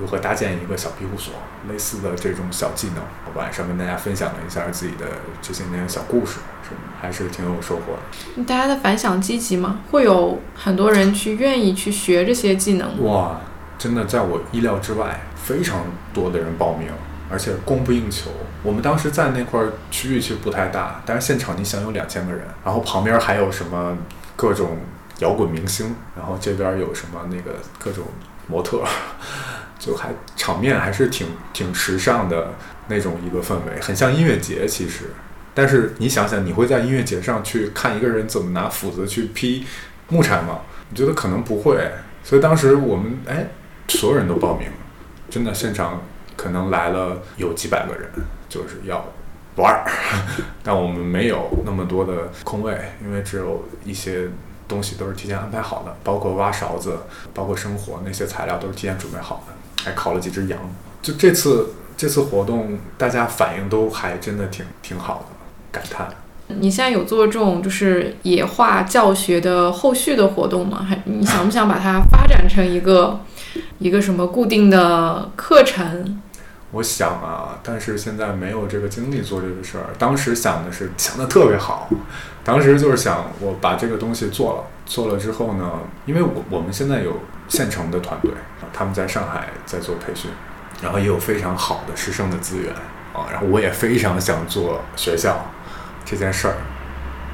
[0.00, 1.34] 如何搭建一个小庇护所，
[1.68, 5.06] 类似的这种小技能，晚上跟大家分享了一下自己的
[5.42, 8.44] 这些年小故事，什么还是挺有收获的。
[8.44, 9.80] 大家的反响积极吗？
[9.90, 13.02] 会有很多人去愿意去学这些技能吗？
[13.02, 13.40] 哇，
[13.78, 15.84] 真的在我意料之外，非常
[16.14, 16.88] 多的人报名，
[17.30, 18.30] 而且供不应求。
[18.62, 19.60] 我们当时在那块
[19.90, 23.98] 区域其实不太大，但是现场你想有两千个人，然后旁边还有什么
[24.34, 24.78] 各种
[25.18, 28.04] 摇滚明星，然后这边有什么那个各种
[28.46, 28.82] 模特。
[29.80, 32.52] 就还场面还是挺挺时尚的
[32.86, 35.06] 那种一个氛围，很像音乐节其实。
[35.52, 39.66] 但是你想想，你会在音乐节上去看一个人怎么拿斧子去劈
[40.08, 40.60] 木柴吗？
[40.90, 41.90] 我觉得可能不会。
[42.22, 43.48] 所以当时我们哎，
[43.88, 44.68] 所有人都报名，
[45.28, 46.02] 真的现场
[46.36, 48.08] 可能来了有几百个人，
[48.48, 49.04] 就是要
[49.56, 49.90] 玩儿。
[50.62, 54.28] 但我们没有那么多的空位，因为只有一些
[54.68, 56.98] 东西都是提前安排好的，包括挖勺子，
[57.34, 59.54] 包括生火那些材料都是提前准备好的。
[59.82, 60.58] 还烤了几只羊，
[61.00, 65.36] 就这次这次活动，大家反应都还真的挺挺好的，
[65.72, 66.08] 感叹。
[66.48, 70.84] 你现在有做这种就是野化教学的后续的活动吗？
[70.88, 73.20] 还你想不想把它发展成一个
[73.78, 76.20] 一个什么固定的课程？
[76.72, 79.86] 我想啊，但是现在没有这个精力做这个事儿。
[79.98, 81.88] 当时想的是想的特别好，
[82.42, 85.70] 当时就是想我把这个东西做了，做了之后呢，
[86.06, 87.12] 因为我我们现在有
[87.48, 88.30] 现成的团队。
[88.72, 90.30] 他们在上海在做培训，
[90.82, 92.72] 然后也有非常好的师生的资源
[93.12, 95.46] 啊，然后我也非常想做学校
[96.04, 96.54] 这件事儿，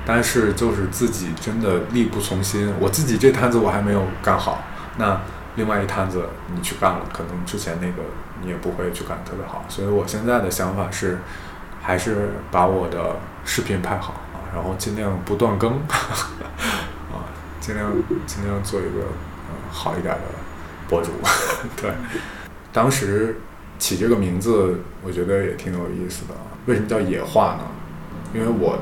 [0.04, 4.62] 但是就是自己真的力不从心，我自己这摊子我还没有干好，
[4.96, 5.20] 那
[5.56, 8.02] 另外一摊子你去干了，可能之前那个
[8.42, 11.18] 你也不会去干特别好，所以我现在的想法是，
[11.82, 15.72] 还是把我的视频拍好啊，然后尽量不断更
[17.12, 17.24] 啊，
[17.60, 17.90] 尽量
[18.26, 19.00] 尽量做一个
[19.48, 20.20] 嗯好一点的。
[20.88, 21.10] 博主，
[21.80, 21.90] 对，
[22.72, 23.36] 当时
[23.78, 26.34] 起这个名字，我觉得也挺有意思的。
[26.66, 27.64] 为什么叫野化呢？
[28.34, 28.78] 因为我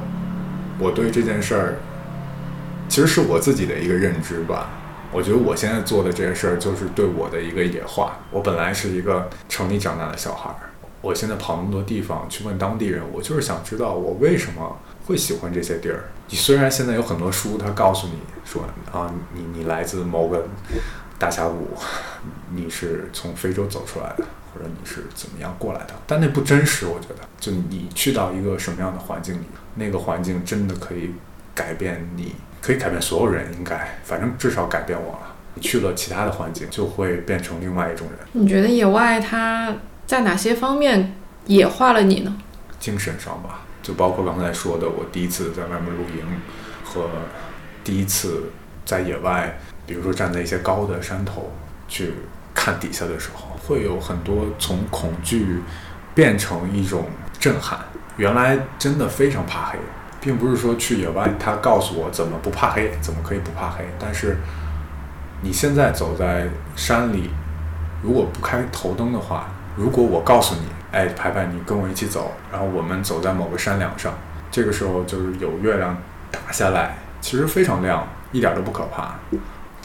[0.78, 1.74] 我对这件事儿，
[2.88, 4.70] 其实是我自己的一个认知吧。
[5.12, 8.18] 我觉得我现在做的这件事儿，就是对我的一个野化。
[8.30, 16.10] 我本来是一个城里长大的小孩儿，我现在跑那么多地方去问当地人，我就是想知道我为什么会喜欢这些地儿。
[16.28, 18.14] 你虽然现在有很多书，他告诉你
[18.44, 18.62] 说
[18.92, 20.46] 啊，你你来自某个。
[21.18, 21.68] 大峡谷，
[22.54, 25.94] 你是从非洲走出来的，或者你是怎么样过来的？
[26.06, 27.16] 但那不真实，我觉得。
[27.38, 29.44] 就你去到一个什么样的环境里，
[29.76, 31.12] 那个环境真的可以
[31.54, 35.34] 改变你，可以改变所有人，应该，反正至少改变我了。
[35.54, 38.18] 你去了其他的环境，就会变成另外一种人。
[38.32, 41.14] 你觉得野外它在哪些方面
[41.46, 42.36] 野化了你呢？
[42.80, 46.26] 精神上吧，就包括刚才说的，我第一次在外面露营，
[46.84, 47.08] 和
[47.84, 48.50] 第一次
[48.84, 49.58] 在野外。
[49.86, 51.52] 比如说站在一些高的山头
[51.88, 52.14] 去
[52.54, 55.60] 看底下的时候，会有很多从恐惧
[56.14, 57.06] 变成一种
[57.38, 57.78] 震撼。
[58.16, 59.78] 原来真的非常怕黑，
[60.20, 63.84] 并不是说去野外他告诉我怎么不怕黑，怎么可以不怕黑。
[63.98, 64.36] 但是
[65.42, 67.30] 你现在走在山里，
[68.02, 70.62] 如果不开头灯的话，如果我告诉你，
[70.92, 74.14] 哎，排排，你跟我一起走，然后我们走在某个山梁上，
[74.50, 75.96] 这个时候就是有月亮
[76.30, 79.16] 打下来，其实非常亮，一点都不可怕。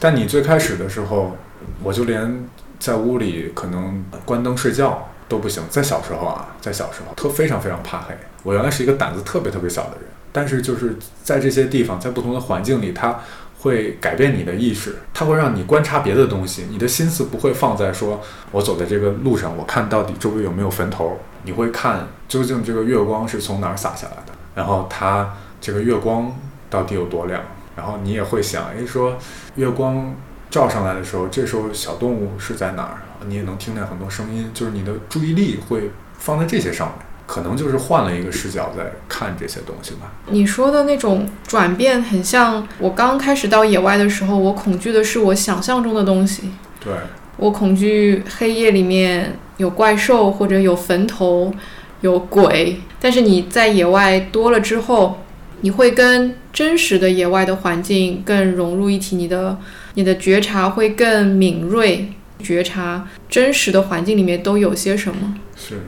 [0.00, 1.36] 但你最开始的时候，
[1.82, 2.48] 我就连
[2.78, 5.62] 在屋里可能关灯睡觉都不行。
[5.68, 8.14] 在小时候啊，在小时候特非常非常怕黑。
[8.42, 13.20] 我原来是一个胆子特别特别小的人，但是就是在这些地方，在不同的环境里，它
[13.58, 16.64] 会改变你的意识，它会让你观察别的东西。
[16.70, 18.22] 你的心思不会放在说
[18.52, 21.18] 我走在这个路上，我看到底周围有没有坟头。
[21.42, 26.34] 你会看究竟这个月光是从哪儿洒下来的，然后它这个月光
[26.70, 27.42] 到底有多亮。
[27.76, 29.16] 然后你也会想，哎，说
[29.54, 30.14] 月光
[30.50, 32.98] 照上来的时候，这时候小动物是在哪儿？
[33.26, 36.96] 你也能听见很多声音，就是你的注意力会放在这些上面，
[37.26, 40.10] 可能就是换了一个视角在看这些东西吧。
[40.26, 46.50] 你说的那种转变，很像我刚开始到野外的时候，我恐惧的是我想象中的东西。
[46.82, 46.92] 对，
[47.36, 51.52] 我恐惧黑夜里面有怪兽，或者有坟头，
[52.00, 52.80] 有鬼。
[52.98, 55.18] 但是你在野外多了之后。
[55.62, 59.58] 你会跟真实的野外的环境更融入一体，你的
[59.94, 65.34] 你的觉察会更敏锐，觉察真实的环境里面都有些什么？
[65.56, 65.80] 是，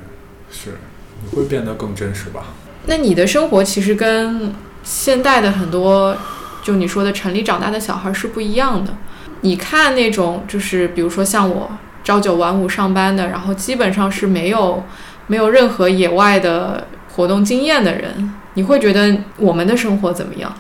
[0.51, 0.79] 是，
[1.23, 2.45] 你会变得更真实吧？
[2.87, 4.53] 那你的生活其实跟
[4.83, 6.17] 现代的很多，
[6.63, 8.93] 就你说的城里长大的小孩是不一样的。
[9.41, 11.71] 你看那种就是比如说像我
[12.05, 14.85] 朝九晚五上班的，然后基本上是没有
[15.29, 18.35] 没有任何野外的活动经验的人。
[18.55, 20.53] 你会觉得我们的生活怎么样？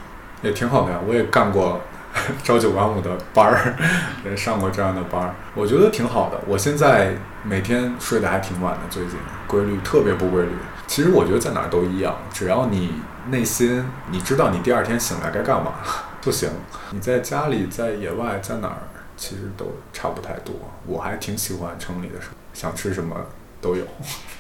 [0.43, 1.80] 也挺好的呀，我也干过
[2.43, 3.74] 朝九晚五的班儿，
[4.24, 6.40] 也上过这样的班儿，我觉得挺好的。
[6.47, 9.16] 我现在每天睡得还挺晚的，最近
[9.47, 10.51] 规律特别不规律。
[10.86, 12.93] 其实我觉得在哪儿都一样，只要你
[13.30, 15.72] 内心你知道你第二天醒来该干嘛
[16.20, 16.51] 就行。
[16.90, 18.82] 你在家里、在野外、在哪儿，
[19.16, 20.55] 其实都差不太多。
[20.86, 22.14] 我还挺喜欢城里的，
[22.53, 23.16] 想吃什么
[23.61, 23.84] 都有，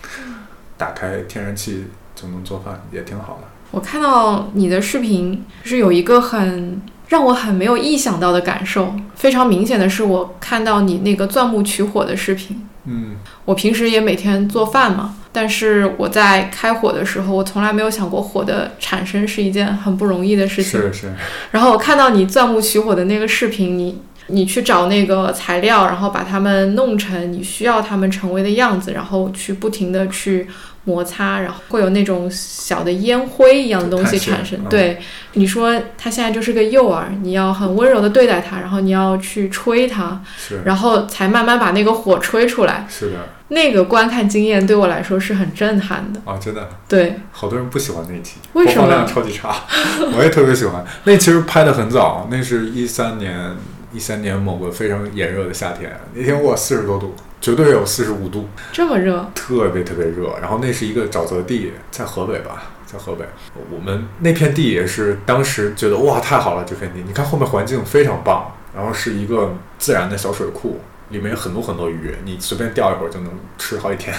[0.76, 1.86] 打开天然气。
[2.22, 3.48] 就能做饭也挺好的。
[3.72, 8.94] 我看到你的视频，就是有一个很让我很没有意想到的感受。
[9.14, 12.68] 非常明显的是，我看到你那个钻木取火的视频。
[12.84, 13.16] 嗯，
[13.46, 20.78] 我平时也每天做饭嘛，但是我在开火的时候，我从来没有想过火的产生是一件很不容易的事情。
[20.80, 21.12] 是是。
[21.52, 30.46] 然后我看到你钻木取火的那个视频，你你去找那个材料，然后把它们弄成你需要它们成为的样子，然后去不停的去。
[30.84, 34.58] 摩擦，然后会有那种小的烟灰一样的东西产生。
[34.68, 34.98] 对，
[35.34, 40.20] 你说他现在就是个诱饵，你要很温柔的对待他，然后你要去吹他，
[40.64, 42.86] 然后才慢慢把那个火吹出来。
[42.88, 43.16] 是的，
[43.48, 46.20] 那个观看经验对我来说是很震撼的。
[46.24, 46.68] 啊，真的。
[46.88, 48.88] 对，好多人不喜欢那期，为什么？
[48.88, 49.54] 量超级差。
[50.16, 50.84] 我也特别喜欢。
[51.04, 53.56] 那其实拍的很早，那是一三年，
[53.92, 57.14] 一三年某个非常炎热的夏天，那天哇四十多度。
[57.42, 60.32] 绝对有四十五度，这么热，特别特别热。
[60.40, 63.24] 然后那是一个沼泽地，在河北吧，在河北。
[63.68, 67.02] 我们那片地也是当时觉得哇，太好了，这片地。
[67.04, 70.78] 你看后面环境非常棒，然后是一个自然的小水库，
[71.08, 74.16] 里面有很多很多鱼，你随便钓一会儿就能吃好几天。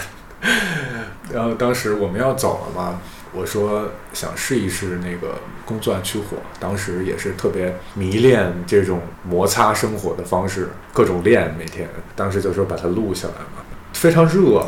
[1.32, 3.00] 然后当时我们要走了嘛。
[3.36, 11.90] 我说想试一试那个工钻取火，当时也是特别迷恋这种摩擦生火的方式，各种练，每天。
[12.16, 13.64] 当时就说把它录下来嘛，
[13.94, 14.66] 非常热，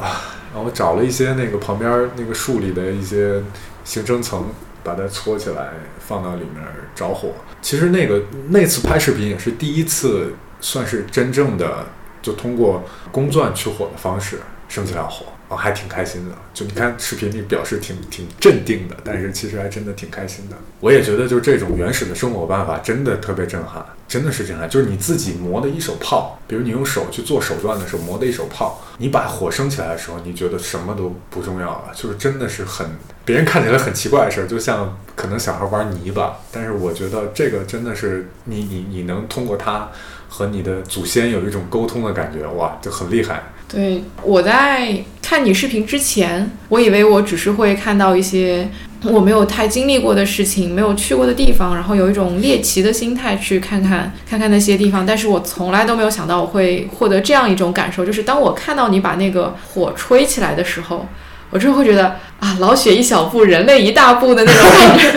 [0.54, 3.40] 然后找了一些那个旁边那个树里的一些
[3.84, 4.50] 形成层，
[4.84, 6.64] 把它搓起来放到里面
[6.96, 7.34] 着火。
[7.62, 11.86] 其实那个那次拍视频也是第一次，算是真正的
[12.20, 15.28] 就通过工钻取火的方式升起来火。
[15.48, 16.36] 哦，还挺开心的。
[16.54, 20.56] 就你看视频里表示挺挺镇定的，但是其实还真的挺开心的。
[20.80, 24.70] 我也觉得，就是这种原始的生活办法真的特别震撼，真的是震撼。
[24.70, 32.88] 就是你自己磨的一手炮，比如你用手去做手钻的时候磨的一手炮，你把火升起来的时候，你觉得什么都不重要了，就是真的是很
[33.24, 39.90] 别人看起来很奇怪的事儿，就像可能小孩玩泥巴，但是我觉得这个真的是你你你能通过它
[40.28, 43.44] 和你的祖先有一种沟通的感觉，哇，就很厉害。
[43.76, 48.70] 对，我在看你视频之前，我以为我只是会看到一些
[49.04, 55.06] 我没有太经历过的事情，没有去过的地方，然后有一种猎奇的心态去看看看看那些地方。
[55.06, 61.06] 但是我从来都没有想到我会获得这样一种感受，就是当我看到你把那个火吹起来的时候，
[61.50, 65.12] 我真的会觉得啊，老雪一小步，人类一大步的那种感觉。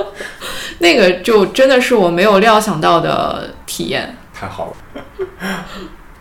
[0.80, 4.16] 那个就真的是我没有料想到的体验。
[4.32, 4.72] 太好了。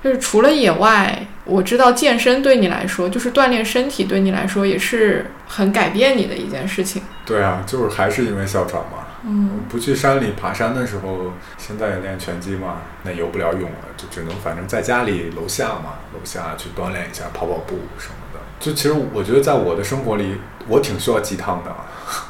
[0.04, 7.02] 就是除了野外，我知道健身对你来说，就是锻炼身体对你来说也是很改变你的一件事情。
[7.26, 9.08] 对啊，就是还是因为哮喘嘛。
[9.26, 18.40] 嗯，不去山里爬山的时候，现在练拳击嘛，那游不了泳了，就只能反正在家里楼下嘛，楼下去锻炼一下，跑跑步什么的。
[18.60, 20.36] 就其实我觉得在我的生活里，
[20.68, 21.74] 我挺需要鸡汤的。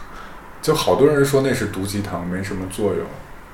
[0.62, 3.04] 就好多人说那是毒鸡汤，没什么作用。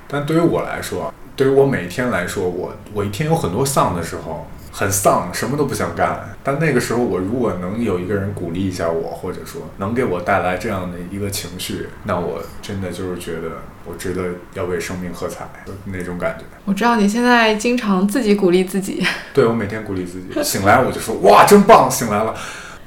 [0.06, 6.36] 但对于我来说，对于我每天来说，我我一天有很多丧的时候，很丧，什么都不想干。
[6.44, 14.22] 但那个时候，我如果能有一个人鼓励一下我，或者说能给我带来这样的一个情绪，那我真的就是觉得我值得
[14.52, 16.44] 要为生命喝彩，就那种感觉。
[16.66, 19.02] 我知道你现在经常自己鼓励自己。
[19.32, 22.34] 对我每天鼓励自己，醒来我就说哇，真棒，醒来了。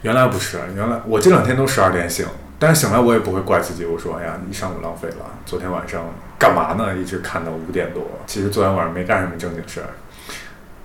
[0.03, 2.23] 原来不是，原来我这两天都十二点醒。
[2.59, 5.25] 但是醒来我也不会怪自己，我说哎呀，一上午浪费了。
[5.43, 6.05] 昨天晚上
[6.43, 6.93] 干嘛呢？
[6.97, 8.05] 一直看到五点多。
[8.27, 9.87] 其实昨天晚上没干什么正经事儿，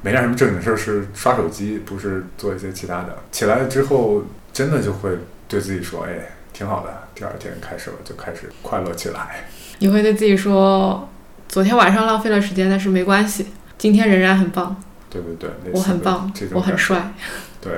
[0.03, 3.19] 没干什么正经事儿是刷手机，不是做一些其他的。
[3.33, 5.11] 起来了之后，真的就会
[5.49, 6.13] 对自己说，哎，
[6.53, 7.09] 挺好的。
[7.13, 9.47] 第二天开始了，就开始快乐起来。
[9.81, 11.09] 你会对自己说，
[11.49, 14.81] 昨天晚上浪费了时间，但是没关系，今天仍然很棒。
[15.11, 17.13] 对对对，我很棒，我很帅。
[17.61, 17.73] 对，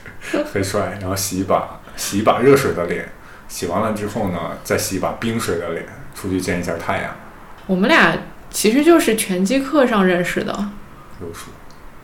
[0.50, 0.96] 很帅。
[0.98, 3.06] 然后洗一把洗一把热水的脸。
[3.48, 5.84] 洗完了之后呢，再洗一把冰水的脸，
[6.14, 7.16] 出去见一下太阳。
[7.66, 8.14] 我们俩
[8.50, 10.52] 其实就是拳击课上认识的。
[11.20, 11.50] 柔术，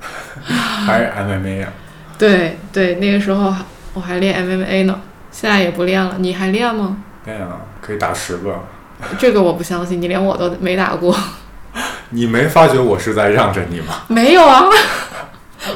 [0.42, 1.68] 还是 MMA 呀？
[2.18, 3.54] 对对，那个时候
[3.92, 6.16] 我还练 MMA 呢，现在也不练了。
[6.18, 6.98] 你还练吗？
[7.26, 8.64] 练啊，可以打十个。
[9.18, 11.16] 这个我不相信，你连我都没打过。
[12.10, 14.02] 你没发觉我是在让着你吗？
[14.08, 14.64] 没有啊，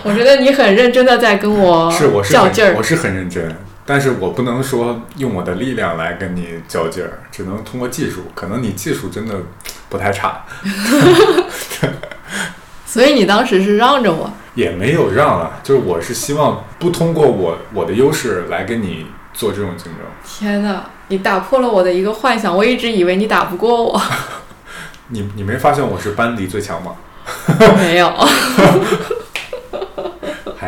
[0.04, 3.54] 我觉得你很认真的在跟我是我较劲儿，我是很认真。
[3.90, 8.24] 但是我不能说用我的力量来跟你较劲儿，只能通过技术。
[8.34, 9.34] 可能你技术真的
[9.88, 10.44] 不太差，
[12.84, 20.02] 所以你当时是让着我，也没有让了，就是我是希望不通过我我的优势来跟你做这种竞争。
[20.22, 24.02] 天哪，你打破了我的一个幻想，我一直以为你打不过我。
[25.08, 26.92] 你你没发现我是班里最强吗？
[27.78, 28.12] 没有。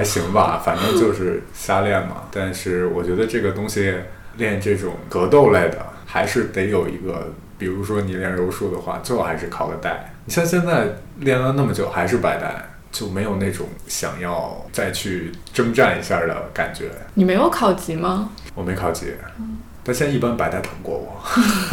[0.01, 2.23] 还行吧，反正就是瞎练嘛。
[2.33, 3.95] 但是我觉得这个东西
[4.39, 5.77] 练这种格斗类的，
[6.07, 10.15] 还是得有一个，比如说你练柔术的话，最好还是考个带。
[10.25, 10.87] 你像现在
[11.19, 16.87] 练了那么久还是白带，就没有那种想要再去征战一下的感觉。
[17.13, 18.31] 你没有考级吗？
[18.55, 19.13] 我没考级，
[19.85, 21.21] 但现在一般白带打不过我。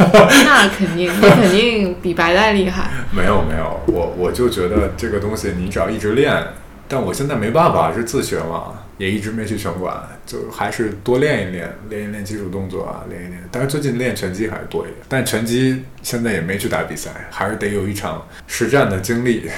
[0.44, 2.90] 那肯定，你肯定比白带厉害。
[3.10, 6.46] 没有没有，我我就觉得这个东西，你只要一直练。
[6.88, 13.38] 但我现在没办法，是自学嘛，也一直没去拳馆，就还是多练一练，练一练基础动作啊，练一练。
[13.52, 19.50] 但是最近练拳击还是多一点，但拳击现在也没去打比赛，还是得有一场实战的经历，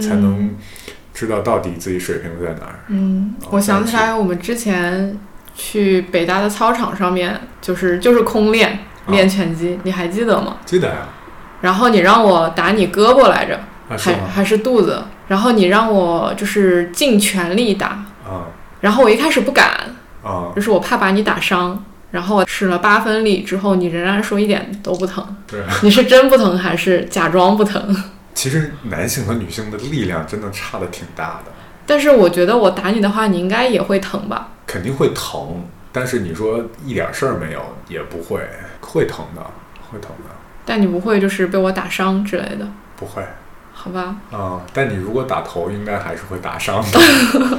[0.00, 0.54] 才能
[1.12, 2.78] 知道到底自己水平在哪儿。
[2.88, 5.18] 嗯，我想起来，我们之前
[5.54, 8.78] 去北大的操场上面，就是就是空练
[9.08, 10.58] 练拳击，你还记得吗？
[10.64, 11.08] 记得呀。
[11.62, 13.58] 然后你让我打你胳膊来着，
[13.88, 15.02] 还还是肚子？
[15.28, 17.88] 然后你让我就是尽全力打，
[18.24, 18.46] 啊
[18.80, 19.66] 然后我一开始不敢，
[20.22, 21.84] 啊就是我怕把你打伤。
[22.12, 25.36] 然后我使了八分力之后，你仍然说一点都不疼。
[25.46, 27.94] 对，你是真不疼还是假装不疼？
[28.32, 31.52] 其实男性和女性的力量真的差的挺大的。
[31.84, 34.48] 但是我觉得我打你的话，你应该也会疼吧？
[34.66, 38.40] 肯定会疼，但是你说一点事儿没有也不会，
[38.80, 39.42] 会疼的，
[39.90, 40.30] 会疼的。
[40.64, 42.66] 但你不会就是被我打伤之类的？
[42.96, 43.22] 不会。
[43.86, 47.00] 好吧，啊，但你如果打头，应该还是会打伤的。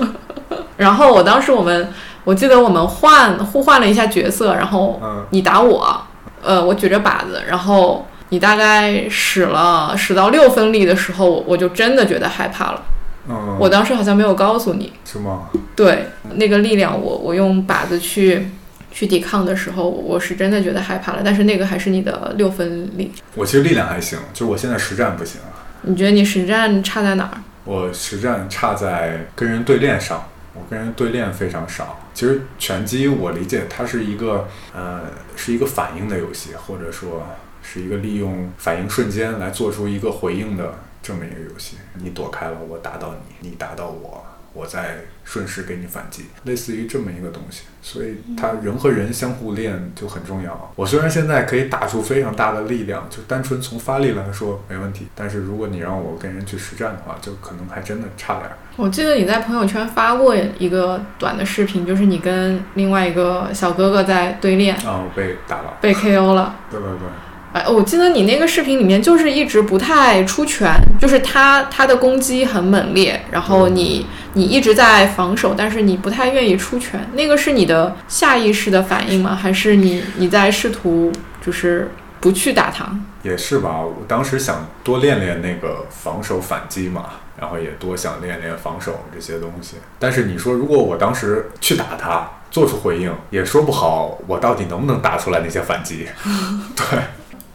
[0.76, 1.88] 然后我当时我们，
[2.26, 6.02] 我记得我们换互换了一下角色，然后你打我，
[6.44, 12.82] 呃，我举着靶子，然后你大概使了使到六分力的时候，我就真的觉得害怕了。
[13.30, 15.48] 嗯，我当时好像没有告诉你，是吗？
[15.78, 18.50] 对，那个力量，我我用靶子去
[18.92, 21.22] 去抵抗的时候，我是真的觉得害怕了。
[21.24, 23.14] 但是那个还是你的六分力。
[23.36, 25.40] 我其实力量还行，就是我现在实战不行。
[25.82, 27.38] 你觉得你实战差在哪儿？
[27.64, 30.24] 我实战差在跟人对练上，
[30.54, 32.00] 我跟人对练非常少。
[32.14, 35.02] 其实拳击我理解它是一个呃
[35.36, 37.26] 是一个反应的游戏，或者说
[37.62, 41.78] 是一个利用反应瞬间来做出一个回应的这么一个游戏。
[41.96, 44.26] 你躲开了，我打到你；你打到我。
[44.58, 50.72] 我再顺势给你反击，类似于这么一个东西，所以他人和人相互练就很重要。
[50.76, 58.49] 我虽然现在可以打出非常大的力量，就单纯从发力来说没问题，但是如果你让我跟人去实战的话，就可能还真的差点。
[58.78, 66.55] 我记得你在朋友圈发过一个短的视频，就是你跟另外一个小哥哥在对练，啊，我被打了，被 KO 了。
[66.72, 67.08] 对对对。
[67.53, 74.05] 哎，我记得你那个视频里面就是一直不太出拳，就是他他的攻击很猛烈，然后你
[74.38, 79.36] 你一直在防守，但是你不太愿意出拳，那个是你的下意识的反应吗？
[79.36, 81.12] 还是你你在试图
[81.44, 82.88] 就是不去打他？
[83.24, 87.06] 也是吧，我当时想多练练那个防守反击嘛，
[87.40, 89.78] 然后也多想练练防守这些东西。
[89.98, 96.08] 但是你说，如果我当时去打他，做出回应，也说不好我到底能不能打出来那些反击。
[96.78, 97.00] 对，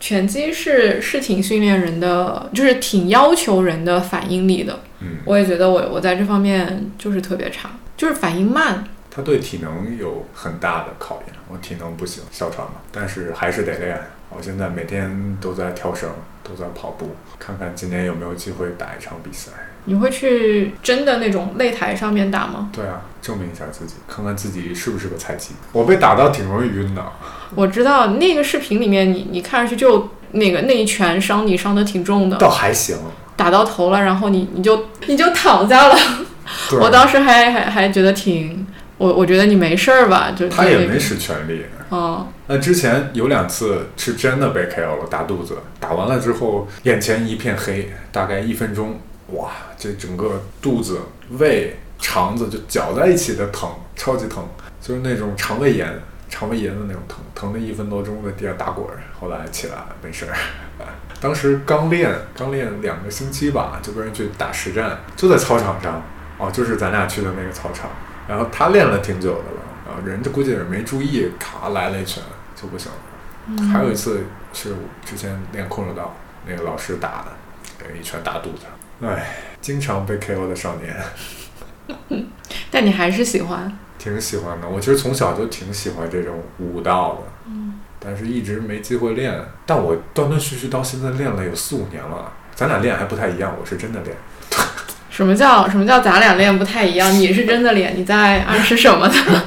[0.02, 4.80] 拳击是是挺训练人的，就是挺要求人的反应力的。
[4.98, 8.84] 嗯，我也觉得我我在这方面就是特别差，就是反应慢。
[9.08, 13.96] 他对体能有很大的考验，我体能不行，哮喘嘛，但是还是得练。
[14.30, 16.10] 我现在每天都在跳绳，
[16.42, 19.52] 都在跑步，看看今年有没有机会打一场比赛。
[19.84, 22.70] 你会去真的那种擂台上面打吗？
[22.72, 25.54] 对啊，证明一下自己，看看自己是不是个菜鸡。
[25.72, 27.04] 我被打到挺容易晕的。
[27.54, 32.96] 我知道那个视频里面，你你看上去就那个那一拳伤你伤的挺重的，倒还行。
[33.36, 35.96] 打到头了，然后你你就你就躺下了。
[36.80, 38.66] 我当时还还还觉得挺，
[38.98, 40.32] 我我觉得你没事儿吧？
[40.36, 41.64] 就他也没使全力。
[41.90, 48.98] 嗯，那之前有两次是真的被 KO 了，打肚子，打完了之后眼前一片黑，大概一分钟，
[49.32, 54.44] 哇，这整个肚子、胃、肠子就搅在一起的疼，超级疼，
[54.80, 60.36] 就是那种肠胃炎、肠胃炎的那种疼，疼了一分多钟在地上打滚儿，后来起来没事儿。
[61.20, 66.02] 当时刚练，刚练两个星期吧，就跟人去打实战，就在操场上，
[66.38, 67.88] 哦，就是咱俩去的那个操场，
[68.26, 69.62] 然后他练了挺久的了。
[69.84, 72.22] 然后，人家估计也没注意，咔来了一拳
[72.56, 73.72] 就不行了。
[73.72, 74.74] 还有一次是
[75.04, 76.14] 之前练空手道，
[76.46, 77.32] 那个老师打的，
[77.78, 78.70] 给一拳打肚子上。
[79.02, 80.96] 哎，经常被 KO 的少年。
[82.70, 83.76] 但你还是喜欢？
[83.98, 87.32] 挺喜欢的，我其实从小就挺喜欢这种武道的。
[87.46, 87.74] 嗯。
[88.00, 92.32] 但是一直没机会练，但我断断续续到现在练了有四五年了。
[92.54, 94.16] 咱俩练还不太一样，我是真的练。
[95.10, 97.12] 什么叫什么叫咱俩练不太一样？
[97.12, 99.44] 你是真的练，你在暗示什么呢？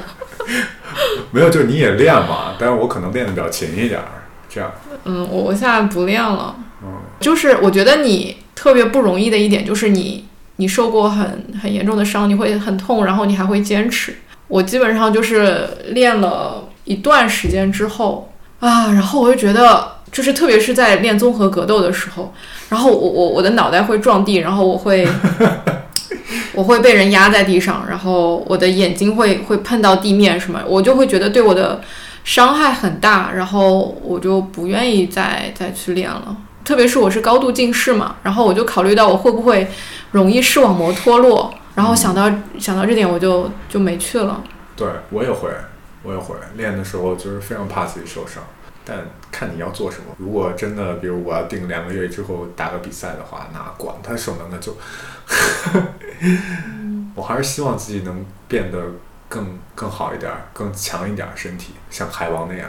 [1.32, 4.08] 没有，就是你也练嘛，但是我可能练的比较勤一点儿，
[4.56, 4.72] 这样。
[5.04, 6.56] 嗯，我我现在不练了。
[6.82, 6.88] 嗯，
[7.20, 10.24] 就是我觉得你特别不容易的一点，就是你
[10.56, 14.16] 你受过很很严重的伤，你会很痛，然后你还会坚持。
[14.48, 22.32] 我基本上就是练了一段时间之后啊，然后我就觉得，就是特别是在练综合格斗的时候，
[22.70, 25.06] 然后我我我的脑袋会撞地，然后我会。
[26.54, 31.82] 我会被人压在地上，然后我的眼睛会会碰到地面什么，我就会觉得对我的
[32.26, 36.36] 伤害很大，然后我就不愿意再再去练了。
[36.64, 39.68] 特别是我是高度近视嘛，然后我就考虑到我会不会
[40.10, 44.42] 容易视网膜脱落，然后想到想到这点，我就就没去了。
[44.74, 45.48] 对我也会，
[46.02, 48.42] 我也会练的时候就是非常怕自己受伤，
[48.84, 48.98] 但
[49.30, 50.06] 看你要做什么。
[50.18, 54.58] 如果真的，比如我要定两个月之后打个比赛的话，那管他什么呢？
[54.60, 54.76] 就。
[57.14, 58.78] 我还是希望自己能变得
[59.28, 62.68] 更更好一点，更强一点身体，像海王那样。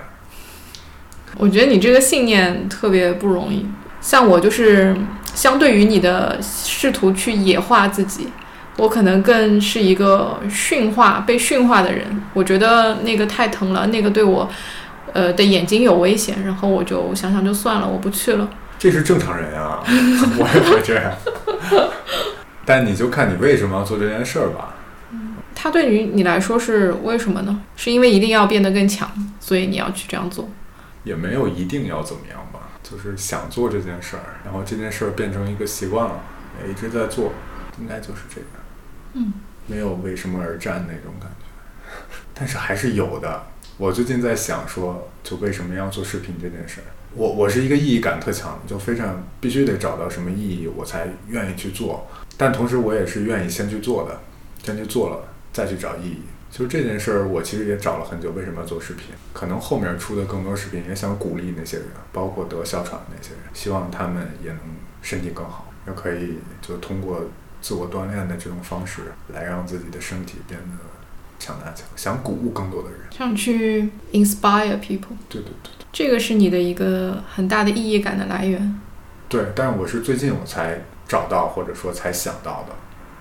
[1.37, 3.65] 我觉得你这个信念特别不容易。
[3.99, 4.95] 像我就是
[5.33, 8.29] 相对于你的试图去野化自己，
[8.77, 12.05] 我可能更是一个驯化被驯化的人。
[12.33, 14.49] 我觉得那个太疼了，那个对我
[15.13, 18.47] 呃的眼睛有危险，然后我就想想就算了，我不去了。
[18.79, 19.83] 这是正常人啊，
[20.37, 21.11] 我也会这样。
[22.63, 24.75] 但你就看你为什么要做这件事儿吧。
[25.57, 27.63] 嗯，它对于你来说是为什么呢？
[27.75, 30.47] 是因为一定要变得更强，所以你要去这样做？
[31.03, 36.19] 也没有一定要怎么样吧，就是想做这件事儿，然后这件事儿变成一个习惯了，
[36.63, 37.31] 也一直在做，
[37.79, 38.47] 应该就是这个。
[39.13, 39.33] 嗯，
[39.65, 41.45] 没有为什么而战那种感觉，
[42.33, 43.47] 但是还是有的。
[43.77, 46.87] 我最近在想说，就为什么要做视频这件事儿？
[47.13, 52.05] 我我是一个意义感特强，就非常必须得找到什么意义，我才愿意去做。
[52.35, 54.19] 但同时，我也是愿意先去做的，
[54.63, 55.23] 先去做了，
[55.57, 56.21] 再去找意义。
[56.51, 58.31] 就是这件事儿，我其实也找了很久。
[58.31, 59.07] 为什么要做视频？
[59.33, 64.59] 可能后面出的更多视频，也想鼓励那些人，包括得哮喘的那些人，希望他们也能
[65.01, 67.21] 身体更好，也可以就通过
[67.59, 69.01] 自我锻炼的这种方式，
[69.33, 70.77] 来让自己的身体变得
[71.39, 71.89] 强大起来。
[71.95, 75.17] 想鼓舞更多的人，想去 inspire people。
[75.27, 78.79] 对对对，这个是你的一个很大的意义感的来源。
[79.27, 80.81] 对，但是我是最近我才。
[81.09, 82.75] 找到或者说才想到的，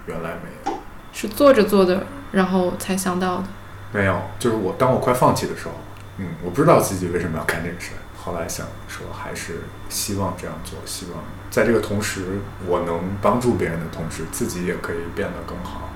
[0.07, 0.77] 原来没有，
[1.13, 3.45] 是做着做着，然后才想到的。
[3.93, 5.73] 没有，就是我当我快放弃的时候，
[6.19, 7.99] 嗯，我不知道自己为什么要干这个事儿。
[8.23, 15.89] 后来想说，还是希望这样做，希望在这个同时，我能帮助别人的同时，自己也可以变得更好。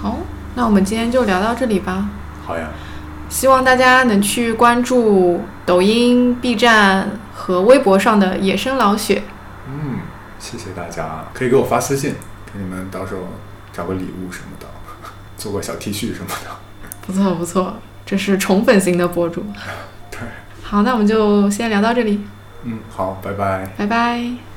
[0.00, 0.18] 好，
[0.54, 2.08] 那我们今天就聊到这里吧。
[2.46, 2.68] 好呀。
[3.30, 9.22] 希望大家能去关注抖音、B 站和微博上的野生老雪。
[9.66, 9.98] 嗯，
[10.38, 12.14] 谢谢大家，可以给我发私信，
[12.46, 13.20] 给你们到时候
[13.78, 14.66] 找个礼物什么的，
[15.36, 16.50] 做个小 T 恤什么的。
[17.06, 19.46] 不错不错，这是宠粉型的博主。
[20.10, 20.18] 对。
[20.64, 22.20] 好，那我们就先聊到这里，
[22.64, 23.72] 嗯，好，拜拜。
[23.76, 24.47] 拜拜。